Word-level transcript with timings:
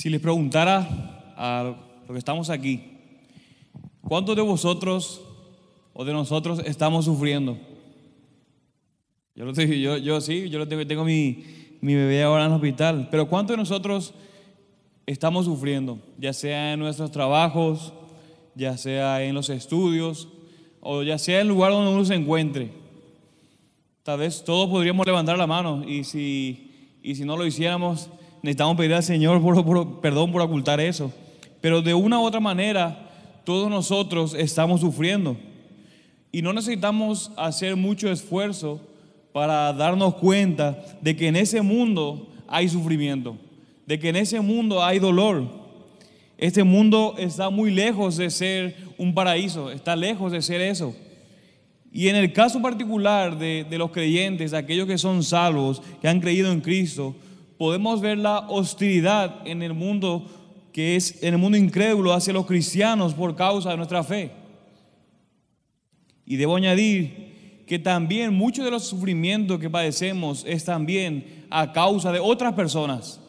Si 0.00 0.08
les 0.08 0.22
preguntara 0.22 1.34
a 1.36 1.76
los 2.06 2.10
que 2.10 2.16
estamos 2.16 2.48
aquí, 2.48 2.80
¿cuántos 4.00 4.34
de 4.34 4.40
vosotros 4.40 5.20
o 5.92 6.06
de 6.06 6.14
nosotros 6.14 6.62
estamos 6.64 7.04
sufriendo? 7.04 7.58
Yo, 9.34 9.44
lo 9.44 9.52
tengo, 9.52 9.74
yo, 9.74 9.98
yo 9.98 10.22
sí, 10.22 10.48
yo 10.48 10.58
lo 10.58 10.66
tengo, 10.66 10.86
tengo 10.86 11.04
mi, 11.04 11.44
mi 11.82 11.94
bebé 11.94 12.22
ahora 12.22 12.46
en 12.46 12.50
el 12.50 12.56
hospital, 12.56 13.08
pero 13.10 13.28
¿cuántos 13.28 13.52
de 13.52 13.58
nosotros 13.58 14.14
estamos 15.04 15.44
sufriendo? 15.44 15.98
Ya 16.16 16.32
sea 16.32 16.72
en 16.72 16.80
nuestros 16.80 17.10
trabajos, 17.10 17.92
ya 18.54 18.78
sea 18.78 19.22
en 19.22 19.34
los 19.34 19.50
estudios, 19.50 20.28
o 20.80 21.02
ya 21.02 21.18
sea 21.18 21.42
en 21.42 21.48
el 21.48 21.48
lugar 21.48 21.72
donde 21.72 21.92
uno 21.92 22.06
se 22.06 22.14
encuentre. 22.14 22.72
Tal 24.02 24.20
vez 24.20 24.42
todos 24.44 24.70
podríamos 24.70 25.04
levantar 25.04 25.36
la 25.36 25.46
mano 25.46 25.84
y 25.86 26.04
si, 26.04 26.96
y 27.02 27.16
si 27.16 27.26
no 27.26 27.36
lo 27.36 27.44
hiciéramos, 27.44 28.08
necesitamos 28.42 28.76
pedir 28.76 28.94
al 28.94 29.02
Señor 29.02 29.40
por, 29.42 30.00
perdón 30.00 30.32
por 30.32 30.42
ocultar 30.42 30.80
eso. 30.80 31.12
Pero 31.60 31.82
de 31.82 31.94
una 31.94 32.18
u 32.18 32.24
otra 32.24 32.40
manera, 32.40 33.10
todos 33.44 33.70
nosotros 33.70 34.34
estamos 34.34 34.80
sufriendo. 34.80 35.36
Y 36.32 36.42
no 36.42 36.52
necesitamos 36.52 37.32
hacer 37.36 37.76
mucho 37.76 38.10
esfuerzo 38.10 38.80
para 39.32 39.72
darnos 39.72 40.14
cuenta 40.14 40.82
de 41.00 41.16
que 41.16 41.28
en 41.28 41.36
ese 41.36 41.60
mundo 41.62 42.28
hay 42.48 42.68
sufrimiento, 42.68 43.36
de 43.86 43.98
que 43.98 44.08
en 44.08 44.16
ese 44.16 44.40
mundo 44.40 44.82
hay 44.82 44.98
dolor. 44.98 45.44
Este 46.38 46.64
mundo 46.64 47.14
está 47.18 47.50
muy 47.50 47.70
lejos 47.70 48.16
de 48.16 48.30
ser 48.30 48.76
un 48.96 49.12
paraíso, 49.12 49.70
está 49.70 49.94
lejos 49.94 50.32
de 50.32 50.42
ser 50.42 50.60
eso. 50.60 50.94
Y 51.92 52.08
en 52.08 52.16
el 52.16 52.32
caso 52.32 52.62
particular 52.62 53.36
de, 53.36 53.66
de 53.68 53.78
los 53.78 53.90
creyentes, 53.90 54.54
aquellos 54.54 54.86
que 54.86 54.96
son 54.96 55.22
salvos, 55.24 55.82
que 56.00 56.08
han 56.08 56.20
creído 56.20 56.52
en 56.52 56.60
Cristo, 56.60 57.14
podemos 57.60 58.00
ver 58.00 58.16
la 58.16 58.38
hostilidad 58.48 59.46
en 59.46 59.62
el 59.62 59.74
mundo 59.74 60.24
que 60.72 60.96
es 60.96 61.22
en 61.22 61.34
el 61.34 61.38
mundo 61.38 61.58
incrédulo 61.58 62.14
hacia 62.14 62.32
los 62.32 62.46
cristianos 62.46 63.12
por 63.12 63.36
causa 63.36 63.68
de 63.68 63.76
nuestra 63.76 64.02
fe. 64.02 64.30
Y 66.24 66.36
debo 66.36 66.56
añadir 66.56 67.64
que 67.66 67.78
también 67.78 68.32
muchos 68.32 68.64
de 68.64 68.70
los 68.70 68.86
sufrimientos 68.86 69.60
que 69.60 69.68
padecemos 69.68 70.42
es 70.48 70.64
también 70.64 71.44
a 71.50 71.70
causa 71.70 72.10
de 72.12 72.18
otras 72.18 72.54
personas 72.54 73.20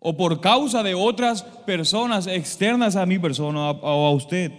o 0.00 0.16
por 0.16 0.40
causa 0.40 0.82
de 0.82 0.94
otras 0.94 1.44
personas 1.44 2.26
externas 2.26 2.96
a 2.96 3.06
mi 3.06 3.20
persona 3.20 3.70
o 3.70 4.04
a 4.08 4.10
usted. 4.10 4.50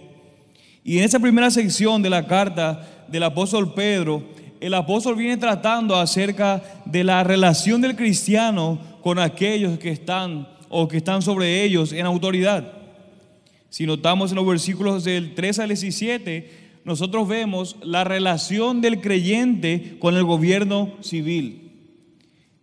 Y 0.82 0.96
en 0.96 1.04
esa 1.04 1.20
primera 1.20 1.50
sección 1.50 2.00
de 2.00 2.08
la 2.08 2.26
carta 2.26 3.04
del 3.08 3.24
apóstol 3.24 3.74
Pedro, 3.74 4.22
el 4.64 4.72
apóstol 4.72 5.16
viene 5.16 5.36
tratando 5.36 5.94
acerca 5.94 6.62
de 6.86 7.04
la 7.04 7.22
relación 7.22 7.82
del 7.82 7.96
cristiano 7.96 8.78
con 9.02 9.18
aquellos 9.18 9.78
que 9.78 9.90
están 9.90 10.48
o 10.70 10.88
que 10.88 10.96
están 10.96 11.20
sobre 11.20 11.62
ellos 11.62 11.92
en 11.92 12.06
autoridad. 12.06 12.72
Si 13.68 13.84
notamos 13.84 14.30
en 14.30 14.36
los 14.36 14.46
versículos 14.46 15.04
del 15.04 15.34
3 15.34 15.58
al 15.58 15.68
17, 15.68 16.80
nosotros 16.82 17.28
vemos 17.28 17.76
la 17.82 18.04
relación 18.04 18.80
del 18.80 19.02
creyente 19.02 19.98
con 19.98 20.16
el 20.16 20.24
gobierno 20.24 20.94
civil. 21.02 21.70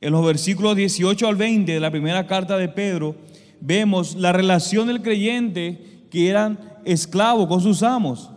En 0.02 0.12
los 0.12 0.26
versículos 0.26 0.76
18 0.76 1.28
al 1.28 1.36
20 1.36 1.72
de 1.72 1.80
la 1.80 1.92
primera 1.92 2.26
carta 2.26 2.58
de 2.58 2.68
Pedro, 2.68 3.16
vemos 3.60 4.16
la 4.16 4.32
relación 4.32 4.88
del 4.88 5.04
creyente 5.04 6.08
que 6.10 6.30
eran 6.30 6.58
esclavos 6.84 7.46
con 7.46 7.62
sus 7.62 7.84
amos 7.84 8.32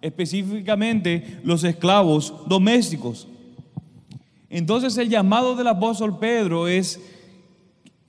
específicamente 0.00 1.40
los 1.44 1.64
esclavos 1.64 2.32
domésticos. 2.46 3.28
Entonces 4.50 4.96
el 4.96 5.08
llamado 5.08 5.54
del 5.54 5.68
apóstol 5.68 6.18
Pedro 6.18 6.68
es 6.68 7.00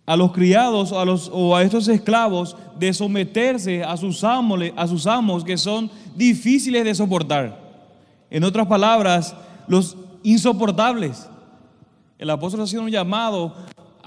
a 0.06 0.16
los 0.16 0.32
criados 0.32 0.92
a 0.92 1.06
los, 1.06 1.30
o 1.32 1.56
a 1.56 1.62
estos 1.62 1.88
esclavos 1.88 2.58
de 2.80 2.92
someterse 2.94 3.84
a 3.84 3.95
sus, 3.95 4.23
amos, 4.23 4.60
a 4.76 4.88
sus 4.88 5.06
amos 5.06 5.44
que 5.44 5.58
son 5.58 5.92
difíciles 6.16 6.84
de 6.84 6.95
soportar. 6.95 7.60
En 8.32 8.44
otras 8.44 8.66
palabras, 8.66 9.36
los 9.67 9.95
insoportables. 10.23 11.30
El 12.17 12.30
apóstol 12.30 12.61
ha 12.61 12.67
sido 12.67 12.82
un 12.82 12.89
llamado 12.89 13.56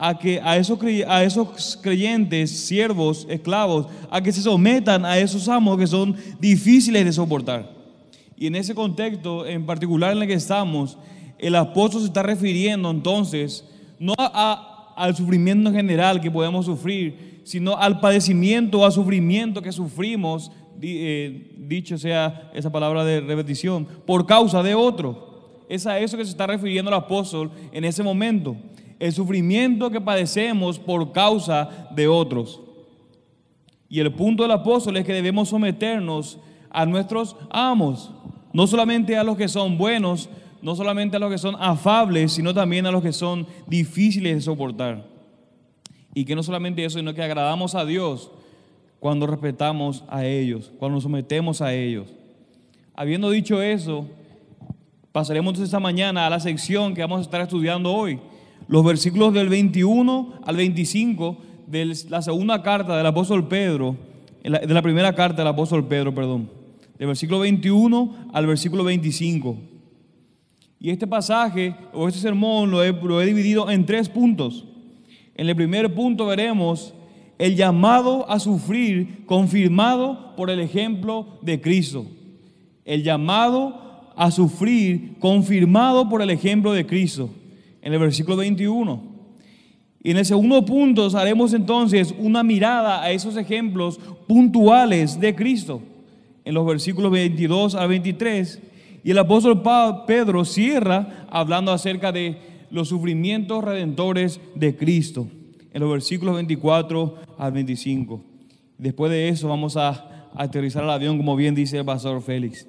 a 0.04 0.18
que 0.18 0.40
a 0.42 0.56
esos, 0.56 0.80
a 1.06 1.22
esos 1.22 1.78
creyentes, 1.80 2.50
siervos, 2.50 3.24
esclavos, 3.30 3.86
a 4.10 4.20
que 4.20 4.32
se 4.32 4.42
sometan 4.42 5.04
a 5.04 5.16
esos 5.16 5.48
amos 5.48 5.78
que 5.78 5.86
son 5.86 6.16
difíciles 6.40 7.04
de 7.04 7.12
soportar. 7.12 7.70
Y 8.36 8.48
en 8.48 8.56
ese 8.56 8.74
contexto 8.74 9.46
en 9.46 9.64
particular 9.64 10.10
en 10.16 10.22
el 10.22 10.26
que 10.26 10.34
estamos, 10.34 10.98
el 11.38 11.54
apóstol 11.54 12.00
se 12.00 12.08
está 12.08 12.24
refiriendo 12.24 12.90
entonces 12.90 13.64
no 14.00 14.14
al 14.18 15.14
sufrimiento 15.14 15.70
en 15.70 15.76
general 15.76 16.20
que 16.20 16.32
podemos 16.32 16.66
sufrir, 16.66 17.40
sino 17.44 17.76
al 17.76 18.00
padecimiento 18.00 18.80
o 18.80 18.84
al 18.84 18.90
sufrimiento 18.90 19.62
que 19.62 19.70
sufrimos, 19.70 20.50
eh, 20.80 21.54
dicho 21.58 21.96
sea 21.96 22.50
esa 22.52 22.72
palabra 22.72 23.04
de 23.04 23.20
repetición, 23.20 23.86
por 24.04 24.26
causa 24.26 24.64
de 24.64 24.74
otro. 24.74 25.60
Es 25.68 25.86
a 25.86 26.00
eso 26.00 26.16
que 26.16 26.24
se 26.24 26.32
está 26.32 26.48
refiriendo 26.48 26.90
el 26.90 26.96
apóstol 26.96 27.52
en 27.70 27.84
ese 27.84 28.02
momento 28.02 28.56
el 29.02 29.12
sufrimiento 29.12 29.90
que 29.90 30.00
padecemos 30.00 30.78
por 30.78 31.10
causa 31.10 31.88
de 31.90 32.06
otros. 32.06 32.60
Y 33.88 33.98
el 33.98 34.12
punto 34.12 34.44
del 34.44 34.52
apóstol 34.52 34.96
es 34.96 35.04
que 35.04 35.12
debemos 35.12 35.48
someternos 35.48 36.38
a 36.70 36.86
nuestros 36.86 37.34
amos, 37.50 38.12
no 38.52 38.64
solamente 38.68 39.16
a 39.16 39.24
los 39.24 39.36
que 39.36 39.48
son 39.48 39.76
buenos, 39.76 40.30
no 40.62 40.76
solamente 40.76 41.16
a 41.16 41.18
los 41.18 41.32
que 41.32 41.38
son 41.38 41.56
afables, 41.58 42.30
sino 42.30 42.54
también 42.54 42.86
a 42.86 42.92
los 42.92 43.02
que 43.02 43.12
son 43.12 43.44
difíciles 43.66 44.36
de 44.36 44.40
soportar. 44.40 45.04
Y 46.14 46.24
que 46.24 46.36
no 46.36 46.44
solamente 46.44 46.84
eso, 46.84 47.00
sino 47.00 47.12
que 47.12 47.24
agradamos 47.24 47.74
a 47.74 47.84
Dios 47.84 48.30
cuando 49.00 49.26
respetamos 49.26 50.04
a 50.06 50.24
ellos, 50.24 50.70
cuando 50.78 50.94
nos 50.94 51.02
sometemos 51.02 51.60
a 51.60 51.74
ellos. 51.74 52.06
Habiendo 52.94 53.30
dicho 53.30 53.60
eso, 53.62 54.06
pasaremos 55.10 55.58
esta 55.58 55.80
mañana 55.80 56.24
a 56.24 56.30
la 56.30 56.38
sección 56.38 56.94
que 56.94 57.00
vamos 57.00 57.18
a 57.18 57.22
estar 57.22 57.40
estudiando 57.40 57.92
hoy, 57.92 58.20
los 58.68 58.84
versículos 58.84 59.34
del 59.34 59.48
21 59.48 60.40
al 60.44 60.56
25 60.56 61.38
de 61.66 61.96
la 62.08 62.22
segunda 62.22 62.62
carta 62.62 62.96
del 62.96 63.06
apóstol 63.06 63.48
Pedro, 63.48 63.96
de 64.42 64.74
la 64.74 64.82
primera 64.82 65.14
carta 65.14 65.42
del 65.42 65.48
apóstol 65.48 65.86
Pedro, 65.86 66.14
perdón, 66.14 66.50
del 66.98 67.08
versículo 67.08 67.40
21 67.40 68.28
al 68.32 68.46
versículo 68.46 68.84
25. 68.84 69.56
Y 70.78 70.90
este 70.90 71.06
pasaje 71.06 71.74
o 71.92 72.08
este 72.08 72.20
sermón 72.20 72.70
lo 72.70 72.82
he, 72.82 72.92
lo 72.92 73.22
he 73.22 73.26
dividido 73.26 73.70
en 73.70 73.86
tres 73.86 74.08
puntos. 74.08 74.64
En 75.34 75.48
el 75.48 75.56
primer 75.56 75.94
punto 75.94 76.26
veremos 76.26 76.92
el 77.38 77.56
llamado 77.56 78.28
a 78.28 78.38
sufrir 78.38 79.24
confirmado 79.26 80.34
por 80.36 80.50
el 80.50 80.60
ejemplo 80.60 81.38
de 81.40 81.60
Cristo. 81.60 82.06
El 82.84 83.02
llamado 83.04 84.12
a 84.16 84.30
sufrir 84.30 85.16
confirmado 85.18 86.08
por 86.08 86.20
el 86.20 86.30
ejemplo 86.30 86.72
de 86.72 86.84
Cristo 86.84 87.30
en 87.82 87.92
el 87.92 87.98
versículo 87.98 88.36
21. 88.38 89.02
Y 90.02 90.10
en 90.10 90.16
el 90.16 90.24
segundo 90.24 90.64
punto 90.64 91.06
haremos 91.16 91.52
entonces 91.52 92.14
una 92.18 92.42
mirada 92.42 93.02
a 93.02 93.10
esos 93.12 93.36
ejemplos 93.36 94.00
puntuales 94.26 95.20
de 95.20 95.34
Cristo, 95.34 95.80
en 96.44 96.54
los 96.54 96.66
versículos 96.66 97.12
22 97.12 97.74
a 97.74 97.86
23. 97.86 98.60
Y 99.04 99.10
el 99.10 99.18
apóstol 99.18 99.62
Pedro 100.06 100.44
cierra 100.44 101.26
hablando 101.30 101.72
acerca 101.72 102.10
de 102.10 102.36
los 102.70 102.88
sufrimientos 102.88 103.62
redentores 103.62 104.40
de 104.54 104.74
Cristo, 104.76 105.28
en 105.72 105.80
los 105.80 105.90
versículos 105.90 106.34
24 106.34 107.16
al 107.38 107.52
25. 107.52 108.24
Después 108.78 109.12
de 109.12 109.28
eso 109.28 109.48
vamos 109.48 109.76
a 109.76 110.30
aterrizar 110.34 110.82
al 110.82 110.90
avión, 110.90 111.16
como 111.16 111.36
bien 111.36 111.54
dice 111.54 111.78
el 111.78 111.84
pastor 111.84 112.22
Félix. 112.22 112.66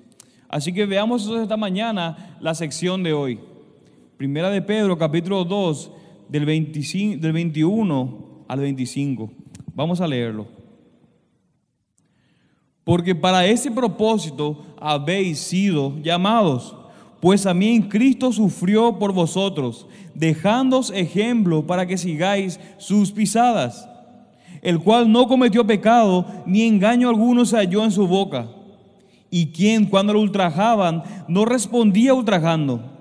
Así 0.50 0.72
que 0.72 0.86
veamos 0.86 1.28
esta 1.28 1.58
mañana 1.58 2.38
la 2.40 2.54
sección 2.54 3.02
de 3.02 3.14
hoy. 3.14 3.40
Primera 4.24 4.50
de 4.50 4.62
Pedro, 4.62 4.98
capítulo 4.98 5.44
2, 5.44 5.92
del, 6.30 6.46
25, 6.46 7.22
del 7.22 7.34
21 7.34 8.46
al 8.48 8.60
25. 8.62 9.30
Vamos 9.76 10.00
a 10.00 10.08
leerlo. 10.08 10.48
Porque 12.86 13.14
para 13.14 13.46
ese 13.46 13.70
propósito 13.70 14.64
habéis 14.80 15.40
sido 15.40 16.00
llamados, 16.02 16.74
pues 17.20 17.44
también 17.44 17.82
Cristo 17.82 18.32
sufrió 18.32 18.98
por 18.98 19.12
vosotros, 19.12 19.88
dejándoos 20.16 20.90
ejemplo 20.92 21.68
para 21.68 21.86
que 21.86 21.98
sigáis 21.98 22.62
sus 22.78 23.12
pisadas, 23.12 23.90
el 24.62 24.80
cual 24.80 25.12
no 25.12 25.28
cometió 25.28 25.68
pecado, 25.68 26.26
ni 26.46 26.62
engaño 26.62 27.10
alguno 27.10 27.44
se 27.44 27.58
halló 27.58 27.84
en 27.84 27.92
su 27.92 28.08
boca, 28.08 28.48
y 29.30 29.48
quien 29.48 29.86
cuando 29.86 30.14
lo 30.14 30.22
ultrajaban 30.22 31.04
no 31.28 31.44
respondía 31.44 32.14
ultrajando 32.14 32.93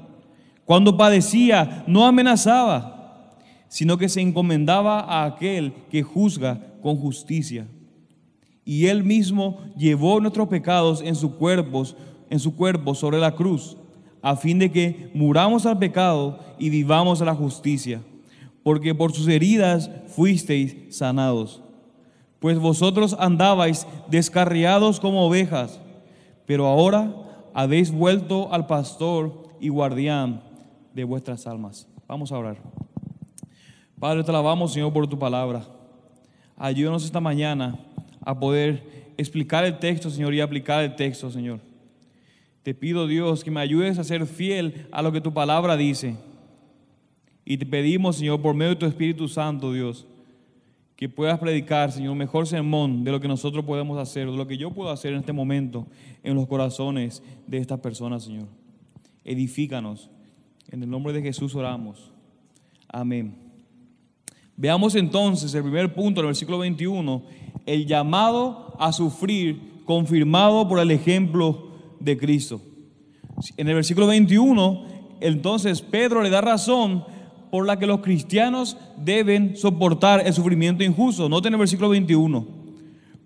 cuando 0.73 0.97
padecía, 0.97 1.85
no 1.87 2.07
amenazaba, 2.07 3.29
sino 3.69 3.99
que 3.99 4.09
se 4.09 4.23
encomendaba 4.23 5.01
a 5.01 5.27
aquel 5.27 5.75
que 5.91 6.03
juzga 6.03 6.63
con 6.81 6.97
justicia. 6.97 7.69
Y 8.65 8.87
él 8.87 9.05
mismo 9.05 9.59
llevó 9.77 10.19
nuestros 10.19 10.49
pecados 10.49 11.03
en 11.03 11.15
su 11.15 11.37
cuerpo, 11.37 11.85
en 12.31 12.39
sobre 12.95 13.19
la 13.19 13.35
cruz, 13.35 13.77
a 14.23 14.35
fin 14.35 14.59
de 14.59 14.73
que 14.73 15.11
muramos 15.13 15.67
al 15.67 15.79
pecado 15.79 16.39
y 16.59 16.71
vivamos 16.71 17.21
a 17.21 17.27
la 17.27 17.35
justicia. 17.35 18.01
porque 18.63 18.95
por 18.95 19.13
sus 19.13 19.29
heridas 19.29 19.91
fuisteis 20.07 20.97
sanados. 20.97 21.61
Pues 22.41 22.59
vosotros 22.59 23.15
andabais 23.19 23.87
descarriados 24.09 25.01
como 25.01 25.27
ovejas, 25.27 25.83
pero 26.47 26.67
ahora 26.67 27.15
habéis 27.53 27.93
vuelto 27.93 28.51
al 28.55 28.67
pastor 28.67 29.51
y 29.61 29.69
guardián 29.69 30.51
de 30.95 31.05
vuestras 31.05 31.47
almas. 31.47 31.87
Vamos 32.07 32.33
a 32.33 32.39
orar. 32.39 32.57
Padre, 33.99 34.25
te 34.25 34.31
alabamos, 34.31 34.73
Señor, 34.73 34.93
por 34.93 35.07
tu 35.07 35.19
palabra. 35.19 35.65
Ayúdanos 36.57 37.05
esta 37.05 37.21
mañana 37.21 37.79
a 38.21 38.39
poder 38.39 39.13
explicar 39.17 39.65
el 39.65 39.79
texto, 39.79 40.11
Señor, 40.11 40.35
y 40.35 40.41
aplicar 40.41 40.83
el 40.83 40.97
texto, 40.97 41.31
Señor. 41.31 41.61
Te 42.63 42.75
pido, 42.75 43.07
Dios, 43.07 43.43
que 43.43 43.51
me 43.51 43.61
ayudes 43.61 43.99
a 43.99 44.05
ser 44.05 44.27
fiel 44.27 44.87
a 44.93 45.03
lo 45.03 45.13
que 45.13 45.21
tu 45.21 45.33
palabra 45.33 45.77
dice. 45.77 46.17
Y 47.45 47.57
te 47.57 47.67
pedimos, 47.67 48.17
Señor, 48.17 48.41
por 48.41 48.55
medio 48.55 48.71
de 48.71 48.77
tu 48.77 48.87
Espíritu 48.87 49.27
Santo, 49.29 49.73
Dios, 49.73 50.07
que 50.95 51.09
puedas 51.09 51.39
predicar, 51.41 51.91
Señor, 51.91 52.15
mejor 52.15 52.47
sermón 52.47 53.03
de 53.03 53.11
lo 53.11 53.21
que 53.21 53.27
nosotros 53.27 53.65
podemos 53.65 53.99
hacer, 53.99 54.31
de 54.31 54.37
lo 54.37 54.47
que 54.47 54.57
yo 54.57 54.71
puedo 54.71 54.91
hacer 54.91 55.13
en 55.13 55.21
este 55.21 55.33
momento 55.33 55.87
en 56.23 56.37
los 56.37 56.47
corazones 56.47 57.23
de 57.47 57.59
estas 57.59 57.81
personas, 57.81 58.23
Señor. 58.23 58.47
Edifícanos. 59.25 60.09
En 60.73 60.83
el 60.83 60.89
nombre 60.89 61.13
de 61.13 61.21
Jesús 61.21 61.55
oramos. 61.55 62.11
Amén. 62.89 63.37
Veamos 64.57 64.95
entonces 64.95 65.53
el 65.55 65.63
primer 65.65 65.93
punto, 65.93 66.23
el 66.23 66.29
versículo 66.29 66.59
21, 66.61 67.23
el 67.67 67.87
llamado 67.87 68.75
a 68.79 68.91
sufrir 68.91 69.83
confirmado 69.85 70.67
por 70.67 70.79
el 70.79 70.91
ejemplo 70.91 71.73
de 72.01 72.17
Cristo. 72.17 72.63
En 73.59 73.69
el 73.69 73.75
versículo 73.75 74.07
21, 74.07 74.87
entonces 75.21 75.83
Pedro 75.83 76.23
le 76.23 76.31
da 76.31 76.41
razón 76.41 77.05
por 77.51 77.67
la 77.67 77.79
que 77.79 77.87
los 77.87 78.01
cristianos 78.01 78.79
deben 78.97 79.59
soportar 79.59 80.27
el 80.27 80.33
sufrimiento 80.33 80.83
injusto. 80.83 81.29
Noten 81.29 81.53
el 81.53 81.59
versículo 81.59 81.91
21. 81.91 82.47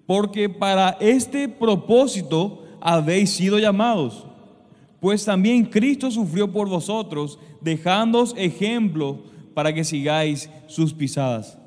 Porque 0.04 0.48
para 0.48 0.96
este 1.00 1.48
propósito 1.48 2.64
habéis 2.80 3.30
sido 3.30 3.60
llamados, 3.60 4.26
pues 5.00 5.24
también 5.24 5.66
Cristo 5.66 6.10
sufrió 6.10 6.50
por 6.50 6.68
vosotros, 6.68 7.38
dejándoos 7.60 8.34
ejemplo 8.36 9.20
para 9.54 9.72
que 9.72 9.84
sigáis 9.84 10.50
sus 10.66 10.92
pisadas. 10.92 11.58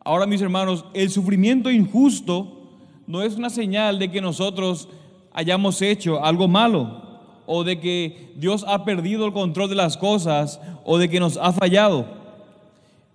Ahora, 0.00 0.26
mis 0.26 0.42
hermanos, 0.42 0.84
el 0.92 1.10
sufrimiento 1.10 1.70
injusto 1.70 2.78
no 3.06 3.22
es 3.22 3.36
una 3.36 3.50
señal 3.50 3.98
de 3.98 4.10
que 4.10 4.20
nosotros 4.20 4.88
hayamos 5.32 5.80
hecho 5.82 6.24
algo 6.24 6.48
malo 6.48 7.02
o 7.46 7.64
de 7.64 7.80
que 7.80 8.32
Dios 8.36 8.64
ha 8.66 8.84
perdido 8.84 9.26
el 9.26 9.32
control 9.32 9.68
de 9.68 9.74
las 9.74 9.96
cosas 9.96 10.60
o 10.84 10.98
de 10.98 11.08
que 11.08 11.20
nos 11.20 11.36
ha 11.36 11.52
fallado. 11.52 12.06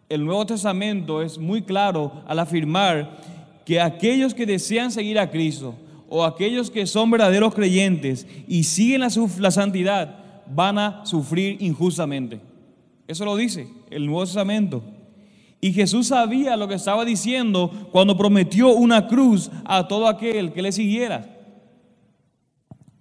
El 0.08 0.26
Nuevo 0.26 0.46
Testamento 0.46 1.22
es 1.22 1.38
muy 1.38 1.62
claro 1.62 2.12
al 2.28 2.40
afirmar 2.40 3.20
que 3.66 3.80
aquellos 3.80 4.34
que 4.34 4.46
desean 4.46 4.92
seguir 4.92 5.20
a 5.20 5.30
Cristo 5.30 5.76
o 6.10 6.26
aquellos 6.26 6.72
que 6.72 6.88
son 6.88 7.12
verdaderos 7.12 7.54
creyentes 7.54 8.28
y 8.48 8.64
siguen 8.64 9.02
la, 9.02 9.52
santidad 9.52 10.18
van 10.48 10.80
a 10.80 11.06
sufrir 11.06 11.58
injustamente. 11.62 12.42
Eso 13.08 13.26
lo 13.26 13.36
dice 13.36 13.68
el 13.92 14.06
Nuevo 14.06 14.26
Testamento. 14.26 14.84
Y 15.62 15.74
Jesús 15.74 16.08
sabía 16.08 16.58
lo 16.58 16.68
que 16.68 16.76
estaba 16.76 17.06
diciendo 17.06 17.90
cuando 17.92 18.18
prometió 18.18 18.70
una 18.70 19.08
cruz 19.08 19.52
a 19.66 19.88
todo 19.88 20.08
aquel 20.08 20.52
que 20.52 20.62
le 20.62 20.72
siguiera. 20.72 21.38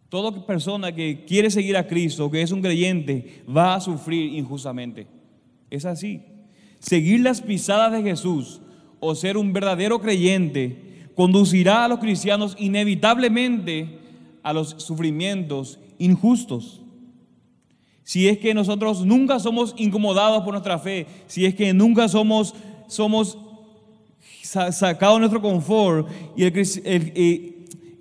Toda 0.08 0.46
persona 0.46 0.92
que 0.92 1.24
quiere 1.26 1.50
seguir 1.50 1.76
a 1.76 1.86
Cristo, 1.86 2.30
que 2.30 2.42
es 2.42 2.50
un 2.50 2.62
creyente, 2.62 3.42
va 3.48 3.74
a 3.74 3.80
sufrir 3.80 4.34
injustamente. 4.34 5.06
Es 5.70 5.84
así. 5.84 6.22
Seguir 6.78 7.20
las 7.20 7.40
pisadas 7.40 7.92
de 7.92 8.02
Jesús 8.02 8.60
o 9.00 9.14
ser 9.14 9.36
un 9.36 9.52
verdadero 9.52 10.00
creyente 10.00 10.87
conducirá 11.18 11.84
a 11.84 11.88
los 11.88 11.98
cristianos 11.98 12.54
inevitablemente 12.60 13.98
a 14.44 14.52
los 14.52 14.68
sufrimientos 14.78 15.80
injustos. 15.98 16.80
Si 18.04 18.28
es 18.28 18.38
que 18.38 18.54
nosotros 18.54 19.04
nunca 19.04 19.40
somos 19.40 19.74
incomodados 19.78 20.44
por 20.44 20.52
nuestra 20.52 20.78
fe, 20.78 21.08
si 21.26 21.44
es 21.44 21.56
que 21.56 21.74
nunca 21.74 22.06
somos, 22.06 22.54
somos 22.86 23.36
sacados 24.70 25.16
de 25.16 25.18
nuestro 25.18 25.42
confort 25.42 26.08
y 26.36 26.44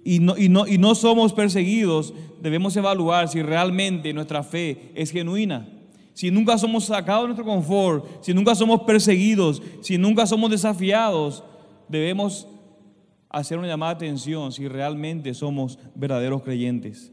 y 0.06 0.20
no, 0.20 0.38
y, 0.38 0.48
no, 0.48 0.68
y 0.68 0.78
no 0.78 0.94
somos 0.94 1.34
perseguidos, 1.34 2.14
debemos 2.40 2.78
evaluar 2.78 3.30
si 3.30 3.42
realmente 3.42 4.14
nuestra 4.14 4.44
fe 4.44 4.92
es 4.94 5.10
genuina. 5.10 5.68
Si 6.14 6.30
nunca 6.30 6.56
somos 6.60 6.86
sacados 6.86 7.24
de 7.24 7.28
nuestro 7.30 7.46
confort, 7.46 8.06
si 8.22 8.32
nunca 8.32 8.54
somos 8.54 8.84
perseguidos, 8.84 9.60
si 9.82 9.98
nunca 9.98 10.28
somos 10.28 10.52
desafiados, 10.52 11.44
debemos 11.90 12.48
hacer 13.30 13.58
una 13.58 13.68
llamada 13.68 13.96
de 13.96 14.06
atención 14.06 14.52
si 14.52 14.68
realmente 14.68 15.34
somos 15.34 15.80
verdaderos 15.96 16.44
creyentes. 16.44 17.12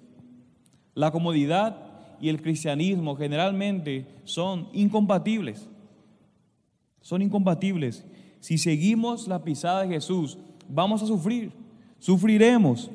La 0.94 1.10
comodidad 1.10 1.76
y 2.20 2.28
el 2.28 2.40
cristianismo 2.40 3.16
generalmente 3.16 4.06
son 4.24 4.68
incompatibles. 4.72 5.68
Son 7.00 7.20
incompatibles. 7.20 8.04
Si 8.40 8.58
seguimos 8.58 9.28
la 9.28 9.42
pisada 9.42 9.82
de 9.82 9.88
Jesús, 9.88 10.38
vamos 10.68 11.02
a 11.02 11.06
sufrir 11.06 11.52
sufriremos. 12.04 12.90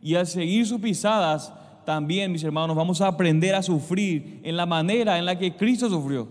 Y 0.00 0.14
al 0.14 0.26
seguir 0.26 0.66
sus 0.66 0.80
pisadas, 0.80 1.52
también, 1.84 2.32
mis 2.32 2.42
hermanos, 2.44 2.74
vamos 2.74 3.02
a 3.02 3.08
aprender 3.08 3.54
a 3.54 3.62
sufrir 3.62 4.40
en 4.42 4.56
la 4.56 4.64
manera 4.64 5.18
en 5.18 5.26
la 5.26 5.38
que 5.38 5.54
Cristo 5.54 5.90
sufrió. 5.90 6.28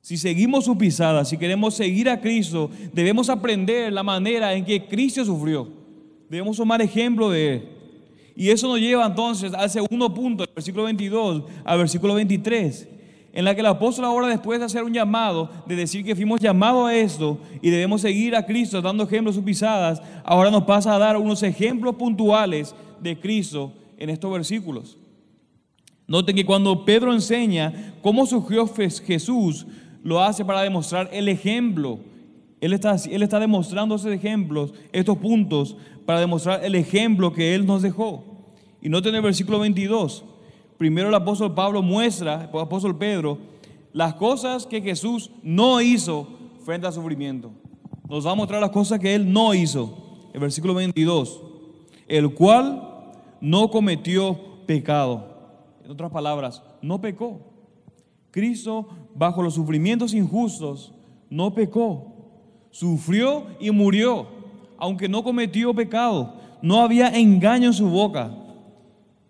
Si 0.00 0.16
seguimos 0.16 0.64
sus 0.64 0.76
pisadas, 0.76 1.28
si 1.28 1.36
queremos 1.36 1.74
seguir 1.74 2.08
a 2.08 2.20
Cristo, 2.20 2.70
debemos 2.92 3.28
aprender 3.28 3.92
la 3.92 4.02
manera 4.02 4.54
en 4.54 4.64
que 4.64 4.86
Cristo 4.86 5.24
sufrió. 5.24 5.68
Debemos 6.28 6.56
tomar 6.56 6.80
ejemplo 6.80 7.30
de 7.30 7.54
Él. 7.54 7.68
Y 8.34 8.48
eso 8.48 8.68
nos 8.68 8.80
lleva 8.80 9.06
entonces 9.06 9.52
al 9.52 9.68
segundo 9.68 10.12
punto, 10.14 10.44
del 10.44 10.54
versículo 10.54 10.84
22 10.84 11.44
al 11.64 11.78
versículo 11.78 12.14
23 12.14 12.88
en 13.32 13.44
la 13.44 13.54
que 13.54 13.60
el 13.60 13.66
apóstol 13.66 14.04
ahora 14.04 14.26
después 14.26 14.58
de 14.58 14.66
hacer 14.66 14.82
un 14.82 14.92
llamado, 14.92 15.50
de 15.66 15.76
decir 15.76 16.04
que 16.04 16.16
fuimos 16.16 16.40
llamados 16.40 16.88
a 16.88 16.94
esto 16.94 17.38
y 17.62 17.70
debemos 17.70 18.00
seguir 18.00 18.34
a 18.34 18.44
Cristo 18.44 18.82
dando 18.82 19.04
ejemplos 19.04 19.36
sus 19.36 19.44
pisadas, 19.44 20.02
ahora 20.24 20.50
nos 20.50 20.64
pasa 20.64 20.94
a 20.94 20.98
dar 20.98 21.16
unos 21.16 21.42
ejemplos 21.42 21.94
puntuales 21.94 22.74
de 23.00 23.18
Cristo 23.18 23.72
en 23.98 24.10
estos 24.10 24.32
versículos. 24.32 24.96
Noten 26.08 26.34
que 26.34 26.44
cuando 26.44 26.84
Pedro 26.84 27.12
enseña 27.12 27.94
cómo 28.02 28.26
surgió 28.26 28.66
Jesús, 28.66 29.66
lo 30.02 30.22
hace 30.22 30.44
para 30.44 30.62
demostrar 30.62 31.08
el 31.12 31.28
ejemplo. 31.28 31.98
Él 32.60 32.72
está, 32.72 32.96
él 33.10 33.22
está 33.22 33.40
demostrando 33.40 33.94
esos 33.94 34.12
ejemplos, 34.12 34.74
estos 34.92 35.16
puntos, 35.18 35.76
para 36.06 36.20
demostrar 36.20 36.64
el 36.64 36.74
ejemplo 36.74 37.32
que 37.32 37.54
Él 37.54 37.66
nos 37.66 37.82
dejó. 37.82 38.24
Y 38.82 38.88
noten 38.88 39.14
el 39.14 39.22
versículo 39.22 39.58
22 39.60 40.24
primero 40.80 41.08
el 41.08 41.14
apóstol 41.14 41.54
Pablo 41.54 41.82
muestra, 41.82 42.48
el 42.50 42.58
apóstol 42.58 42.96
Pedro, 42.96 43.36
las 43.92 44.14
cosas 44.14 44.64
que 44.64 44.80
Jesús 44.80 45.30
no 45.42 45.82
hizo 45.82 46.26
frente 46.64 46.86
al 46.86 46.94
sufrimiento. 46.94 47.50
Nos 48.08 48.26
va 48.26 48.30
a 48.30 48.34
mostrar 48.34 48.62
las 48.62 48.70
cosas 48.70 48.98
que 48.98 49.14
él 49.14 49.30
no 49.30 49.52
hizo. 49.52 50.30
El 50.32 50.40
versículo 50.40 50.72
22, 50.72 51.42
el 52.08 52.32
cual 52.32 53.12
no 53.42 53.70
cometió 53.70 54.40
pecado. 54.64 55.26
En 55.84 55.90
otras 55.90 56.10
palabras, 56.10 56.62
no 56.80 56.98
pecó. 56.98 57.42
Cristo, 58.30 58.88
bajo 59.20 59.42
los 59.42 59.52
sufrimientos 59.52 60.14
injustos, 60.14 60.94
no 61.28 61.52
pecó. 61.52 62.06
Sufrió 62.70 63.48
y 63.60 63.70
murió, 63.70 64.26
aunque 64.78 65.10
no 65.10 65.22
cometió 65.22 65.74
pecado. 65.74 66.36
No 66.62 66.80
había 66.80 67.08
engaño 67.08 67.66
en 67.66 67.74
su 67.74 67.90
boca. 67.90 68.34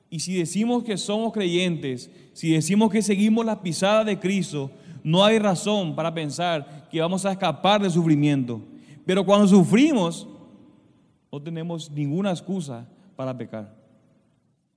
Y 0.09 0.21
si 0.21 0.37
decimos 0.37 0.85
que 0.85 0.97
somos 0.97 1.33
creyentes, 1.33 2.09
si 2.35 2.53
decimos 2.53 2.93
que 2.93 3.03
seguimos 3.03 3.45
las 3.45 3.59
pisadas 3.59 4.07
de 4.07 4.21
Cristo, 4.21 4.71
no 5.03 5.25
hay 5.25 5.41
razón 5.41 5.97
para 5.97 6.15
pensar 6.15 6.87
que 6.89 7.01
vamos 7.01 7.27
a 7.27 7.33
escapar 7.33 7.83
del 7.83 7.91
sufrimiento. 7.91 8.61
Pero 9.05 9.27
cuando 9.27 9.49
sufrimos, 9.49 10.29
no 11.33 11.43
tenemos 11.43 11.91
ninguna 11.91 12.31
excusa 12.31 12.87
para 13.17 13.37
pecar. 13.37 13.75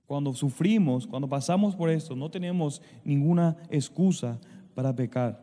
Cuando 0.07 0.33
sufrimos, 0.33 1.05
cuando 1.05 1.29
pasamos 1.29 1.75
por 1.75 1.91
esto, 1.91 2.15
no 2.15 2.31
tenemos 2.31 2.81
ninguna 3.05 3.57
excusa 3.69 4.39
para 4.73 4.95
pecar. 4.95 5.41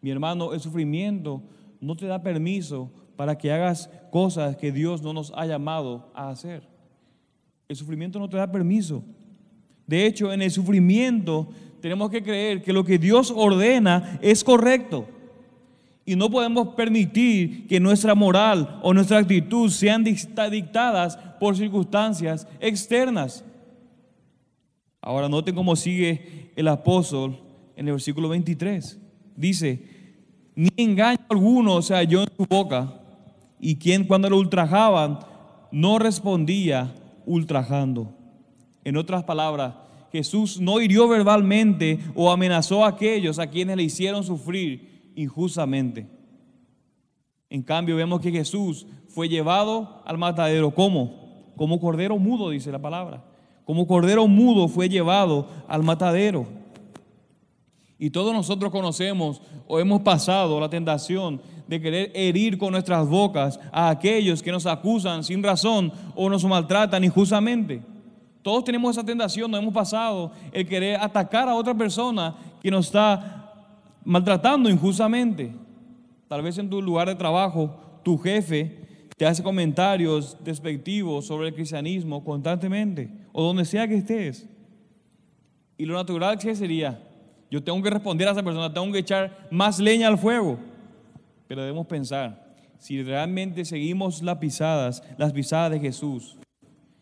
Mi 0.00 0.10
hermano, 0.10 0.52
el 0.52 0.60
sufrimiento 0.60 1.42
no 1.80 1.96
te 1.96 2.06
da 2.06 2.22
permiso 2.22 2.90
para 3.16 3.36
que 3.36 3.50
hagas 3.50 3.90
cosas 4.10 4.56
que 4.56 4.70
Dios 4.70 5.02
no 5.02 5.12
nos 5.12 5.32
ha 5.34 5.44
llamado 5.46 6.10
a 6.14 6.30
hacer. 6.30 6.62
El 7.68 7.76
sufrimiento 7.76 8.18
no 8.18 8.28
te 8.28 8.36
da 8.36 8.50
permiso. 8.50 9.02
De 9.86 10.06
hecho, 10.06 10.32
en 10.32 10.42
el 10.42 10.50
sufrimiento 10.50 11.48
tenemos 11.80 12.10
que 12.10 12.22
creer 12.22 12.62
que 12.62 12.72
lo 12.72 12.84
que 12.84 12.98
Dios 12.98 13.32
ordena 13.34 14.18
es 14.22 14.44
correcto. 14.44 15.06
Y 16.04 16.16
no 16.16 16.30
podemos 16.30 16.68
permitir 16.68 17.66
que 17.66 17.80
nuestra 17.80 18.14
moral 18.14 18.80
o 18.82 18.94
nuestra 18.94 19.18
actitud 19.18 19.68
sean 19.70 20.04
dictadas 20.04 21.16
por 21.38 21.56
circunstancias 21.56 22.46
externas. 22.60 23.44
Ahora 25.00 25.28
noten 25.28 25.54
cómo 25.54 25.76
sigue 25.76 26.52
el 26.56 26.68
apóstol 26.68 27.47
en 27.78 27.86
el 27.86 27.92
versículo 27.94 28.28
23. 28.28 28.98
Dice, 29.36 29.80
ni 30.56 30.68
engaño 30.76 31.20
alguno 31.28 31.80
se 31.80 31.94
halló 31.94 32.22
en 32.22 32.28
su 32.36 32.44
boca, 32.44 33.00
y 33.60 33.76
quien 33.76 34.04
cuando 34.04 34.28
lo 34.28 34.36
ultrajaban 34.36 35.20
no 35.70 36.00
respondía 36.00 36.92
ultrajando. 37.24 38.12
En 38.82 38.96
otras 38.96 39.22
palabras, 39.22 39.74
Jesús 40.10 40.60
no 40.60 40.80
hirió 40.80 41.06
verbalmente 41.06 42.00
o 42.16 42.30
amenazó 42.32 42.84
a 42.84 42.88
aquellos 42.88 43.38
a 43.38 43.46
quienes 43.46 43.76
le 43.76 43.84
hicieron 43.84 44.24
sufrir 44.24 45.12
injustamente. 45.14 46.08
En 47.48 47.62
cambio, 47.62 47.94
vemos 47.94 48.20
que 48.20 48.32
Jesús 48.32 48.86
fue 49.08 49.28
llevado 49.28 50.02
al 50.04 50.18
matadero. 50.18 50.74
¿Cómo? 50.74 51.52
Como 51.56 51.78
cordero 51.80 52.18
mudo, 52.18 52.50
dice 52.50 52.72
la 52.72 52.80
palabra. 52.80 53.24
Como 53.64 53.86
cordero 53.86 54.26
mudo 54.26 54.66
fue 54.66 54.88
llevado 54.88 55.48
al 55.68 55.84
matadero. 55.84 56.57
Y 57.98 58.10
todos 58.10 58.32
nosotros 58.32 58.70
conocemos 58.70 59.42
o 59.66 59.80
hemos 59.80 60.02
pasado 60.02 60.60
la 60.60 60.70
tentación 60.70 61.40
de 61.66 61.80
querer 61.80 62.12
herir 62.14 62.56
con 62.56 62.72
nuestras 62.72 63.06
bocas 63.08 63.58
a 63.72 63.90
aquellos 63.90 64.42
que 64.42 64.52
nos 64.52 64.66
acusan 64.66 65.24
sin 65.24 65.42
razón 65.42 65.92
o 66.14 66.30
nos 66.30 66.44
maltratan 66.44 67.02
injustamente. 67.02 67.82
Todos 68.42 68.64
tenemos 68.64 68.96
esa 68.96 69.04
tentación, 69.04 69.50
nos 69.50 69.60
hemos 69.60 69.74
pasado 69.74 70.32
el 70.52 70.66
querer 70.66 70.98
atacar 71.00 71.48
a 71.48 71.54
otra 71.54 71.74
persona 71.74 72.36
que 72.62 72.70
nos 72.70 72.86
está 72.86 73.74
maltratando 74.04 74.70
injustamente. 74.70 75.52
Tal 76.28 76.42
vez 76.42 76.56
en 76.58 76.70
tu 76.70 76.80
lugar 76.80 77.08
de 77.08 77.16
trabajo, 77.16 78.00
tu 78.04 78.16
jefe 78.16 78.86
te 79.16 79.26
hace 79.26 79.42
comentarios 79.42 80.36
despectivos 80.44 81.26
sobre 81.26 81.48
el 81.48 81.54
cristianismo 81.54 82.22
constantemente, 82.22 83.10
o 83.32 83.42
donde 83.42 83.64
sea 83.64 83.88
que 83.88 83.96
estés. 83.96 84.46
Y 85.76 85.84
lo 85.84 85.94
natural 85.94 86.38
que 86.38 86.54
sería, 86.54 87.02
yo 87.50 87.62
tengo 87.62 87.82
que 87.82 87.90
responder 87.90 88.28
a 88.28 88.32
esa 88.32 88.42
persona, 88.42 88.72
tengo 88.72 88.92
que 88.92 88.98
echar 88.98 89.48
más 89.50 89.78
leña 89.78 90.08
al 90.08 90.18
fuego. 90.18 90.58
Pero 91.46 91.62
debemos 91.62 91.86
pensar, 91.86 92.54
si 92.78 93.02
realmente 93.02 93.64
seguimos 93.64 94.22
las 94.22 94.38
pisadas, 94.38 95.02
las 95.16 95.32
pisadas 95.32 95.72
de 95.72 95.80
Jesús, 95.80 96.36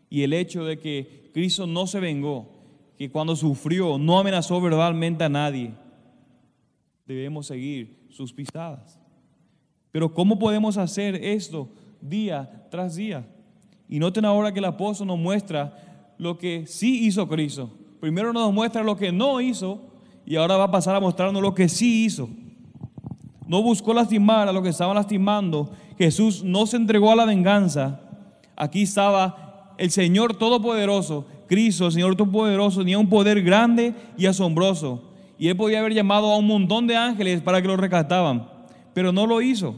y 0.08 0.22
el 0.22 0.32
hecho 0.32 0.64
de 0.64 0.78
que 0.78 1.30
Cristo 1.34 1.66
no 1.66 1.86
se 1.86 2.00
vengó, 2.00 2.48
que 2.96 3.10
cuando 3.10 3.36
sufrió 3.36 3.98
no 3.98 4.18
amenazó 4.18 4.60
verbalmente 4.60 5.24
a 5.24 5.28
nadie, 5.28 5.74
debemos 7.06 7.46
seguir 7.46 8.06
sus 8.10 8.32
pisadas. 8.32 8.98
Pero 9.90 10.12
¿cómo 10.12 10.38
podemos 10.38 10.76
hacer 10.76 11.16
esto 11.16 11.68
día 12.00 12.66
tras 12.70 12.96
día? 12.96 13.26
Y 13.88 13.98
noten 13.98 14.24
ahora 14.24 14.52
que 14.52 14.58
el 14.58 14.64
apóstol 14.64 15.08
nos 15.08 15.18
muestra 15.18 16.14
lo 16.18 16.38
que 16.38 16.66
sí 16.66 17.06
hizo 17.06 17.28
Cristo. 17.28 17.70
Primero 18.00 18.32
nos 18.32 18.52
muestra 18.52 18.82
lo 18.82 18.96
que 18.96 19.12
no 19.12 19.40
hizo 19.40 19.95
y 20.26 20.34
ahora 20.34 20.56
va 20.56 20.64
a 20.64 20.70
pasar 20.70 20.96
a 20.96 21.00
mostrarnos 21.00 21.40
lo 21.40 21.54
que 21.54 21.68
sí 21.68 22.04
hizo. 22.04 22.28
No 23.46 23.62
buscó 23.62 23.94
lastimar 23.94 24.48
a 24.48 24.52
los 24.52 24.62
que 24.64 24.70
estaban 24.70 24.96
lastimando. 24.96 25.70
Jesús 25.96 26.42
no 26.42 26.66
se 26.66 26.76
entregó 26.76 27.12
a 27.12 27.16
la 27.16 27.24
venganza. 27.24 28.00
Aquí 28.56 28.82
estaba 28.82 29.74
el 29.78 29.92
Señor 29.92 30.36
Todopoderoso, 30.36 31.26
Cristo, 31.46 31.86
el 31.86 31.92
Señor 31.92 32.16
Todopoderoso, 32.16 32.80
tenía 32.80 32.98
un 32.98 33.08
poder 33.08 33.40
grande 33.42 33.94
y 34.18 34.26
asombroso. 34.26 35.12
Y 35.38 35.46
él 35.46 35.56
podía 35.56 35.78
haber 35.78 35.94
llamado 35.94 36.32
a 36.32 36.38
un 36.38 36.46
montón 36.46 36.88
de 36.88 36.96
ángeles 36.96 37.40
para 37.40 37.62
que 37.62 37.68
lo 37.68 37.76
rescataban, 37.76 38.48
pero 38.94 39.12
no 39.12 39.26
lo 39.26 39.40
hizo. 39.40 39.76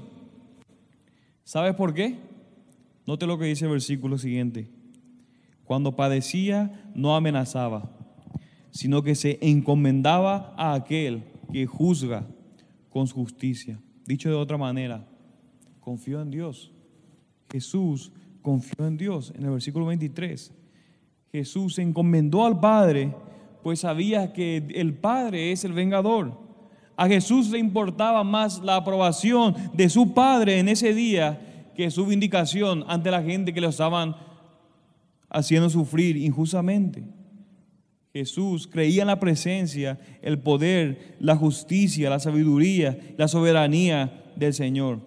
¿Sabes 1.45 1.75
por 1.75 1.93
qué? 1.93 2.17
Note 3.07 3.27
lo 3.27 3.39
que 3.39 3.47
dice 3.47 3.67
el 3.67 3.73
versículo 3.73 4.17
siguiente. 4.17 4.71
Cuando 5.65 5.95
padecía, 5.95 6.71
no 6.95 7.15
amenazaba 7.17 7.98
sino 8.71 9.03
que 9.03 9.15
se 9.15 9.39
encomendaba 9.41 10.55
a 10.57 10.75
aquel 10.75 11.25
que 11.53 11.67
juzga 11.67 12.27
con 12.91 13.07
justicia. 13.07 13.81
Dicho 14.07 14.29
de 14.29 14.35
otra 14.35 14.57
manera, 14.57 15.07
confió 15.81 16.21
en 16.21 16.31
Dios. 16.31 16.73
Jesús 17.51 18.13
confió 18.43 18.87
en 18.87 18.97
Dios. 18.97 19.33
En 19.37 19.45
el 19.45 19.51
versículo 19.51 19.87
23, 19.87 20.53
Jesús 21.33 21.75
se 21.75 21.83
encomendó 21.83 22.45
al 22.45 22.59
Padre, 22.61 23.15
pues 23.63 23.81
sabía 23.81 24.33
que 24.33 24.67
el 24.75 24.95
Padre 24.95 25.53
es 25.53 25.65
el 25.65 25.73
vengador. 25.73 26.39
A 26.97 27.07
Jesús 27.07 27.51
le 27.51 27.59
importaba 27.59 28.25
más 28.25 28.61
la 28.61 28.77
aprobación 28.77 29.55
de 29.75 29.89
su 29.89 30.15
Padre 30.15 30.59
en 30.59 30.69
ese 30.69 30.95
día 30.95 31.71
que 31.77 31.91
su 31.91 32.07
vindicación 32.07 32.85
ante 32.89 33.11
la 33.11 33.23
gente 33.23 33.55
que 33.55 33.61
lo 33.61 33.69
estaban 33.69 34.17
haciendo 35.31 35.71
sufrir 35.71 36.17
injustamente. 36.17 37.05
Jesús 38.19 38.67
creía 38.67 39.03
en 39.03 39.07
la 39.07 39.21
presencia, 39.21 39.97
el 40.23 40.41
poder, 40.41 41.17
la 41.21 41.37
justicia, 41.37 42.11
la 42.11 42.19
sabiduría, 42.19 42.99
la 43.17 43.29
soberanía 43.29 44.25
del 44.35 44.53
Señor. 44.55 44.99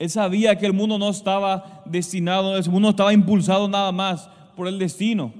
Él 0.00 0.10
sabía 0.10 0.56
que 0.56 0.66
el 0.66 0.72
mundo 0.72 0.98
no 0.98 1.10
estaba 1.10 1.84
destinado, 1.86 2.56
el 2.56 2.64
mundo 2.64 2.88
no 2.88 2.90
estaba 2.90 3.12
impulsado 3.12 3.68
nada 3.68 3.92
más 3.92 4.28
por 4.56 4.66
el 4.66 4.80
destino. 4.80 5.32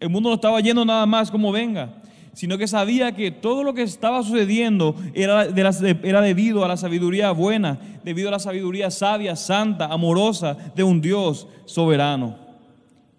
El 0.00 0.10
mundo 0.10 0.30
no 0.30 0.34
estaba 0.34 0.60
yendo 0.60 0.84
nada 0.84 1.06
más 1.06 1.30
como 1.30 1.52
venga, 1.52 2.02
sino 2.32 2.58
que 2.58 2.66
sabía 2.66 3.12
que 3.12 3.30
todo 3.30 3.62
lo 3.62 3.72
que 3.72 3.82
estaba 3.82 4.24
sucediendo 4.24 4.96
era, 5.14 5.44
era 5.44 6.20
debido 6.20 6.64
a 6.64 6.68
la 6.68 6.76
sabiduría 6.76 7.30
buena, 7.30 7.78
debido 8.02 8.28
a 8.28 8.32
la 8.32 8.38
sabiduría 8.40 8.90
sabia, 8.90 9.36
santa, 9.36 9.86
amorosa 9.86 10.56
de 10.74 10.82
un 10.82 11.00
Dios 11.00 11.46
soberano. 11.66 12.36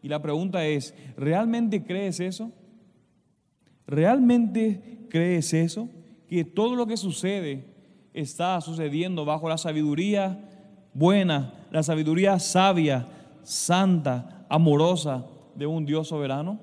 Y 0.01 0.09
la 0.09 0.21
pregunta 0.21 0.65
es, 0.65 0.93
¿realmente 1.15 1.83
crees 1.85 2.19
eso? 2.19 2.51
¿Realmente 3.89 5.07
crees 5.09 5.51
eso? 5.51 5.89
Que 6.27 6.45
todo 6.45 6.75
lo 6.75 6.85
que 6.85 6.95
sucede 6.95 7.65
está 8.13 8.61
sucediendo 8.61 9.25
bajo 9.25 9.49
la 9.49 9.57
sabiduría 9.57 10.39
buena, 10.93 11.53
la 11.71 11.81
sabiduría 11.81 12.37
sabia, 12.37 13.07
santa, 13.41 14.45
amorosa 14.47 15.25
de 15.55 15.65
un 15.65 15.87
Dios 15.87 16.07
soberano. 16.07 16.59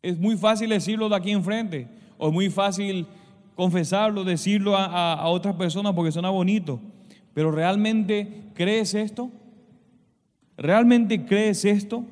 Es 0.00 0.18
muy 0.18 0.38
fácil 0.38 0.70
decirlo 0.70 1.10
de 1.10 1.16
aquí 1.16 1.32
enfrente, 1.32 1.86
o 2.16 2.28
es 2.28 2.32
muy 2.32 2.48
fácil 2.48 3.06
confesarlo, 3.54 4.24
decirlo 4.24 4.74
a, 4.74 5.12
a 5.12 5.28
otras 5.28 5.54
personas 5.56 5.92
porque 5.92 6.12
suena 6.12 6.30
bonito. 6.30 6.80
Pero 7.34 7.50
¿realmente 7.50 8.44
crees 8.54 8.94
esto? 8.94 9.30
¿Realmente 10.56 11.26
crees 11.26 11.66
esto? 11.66 12.06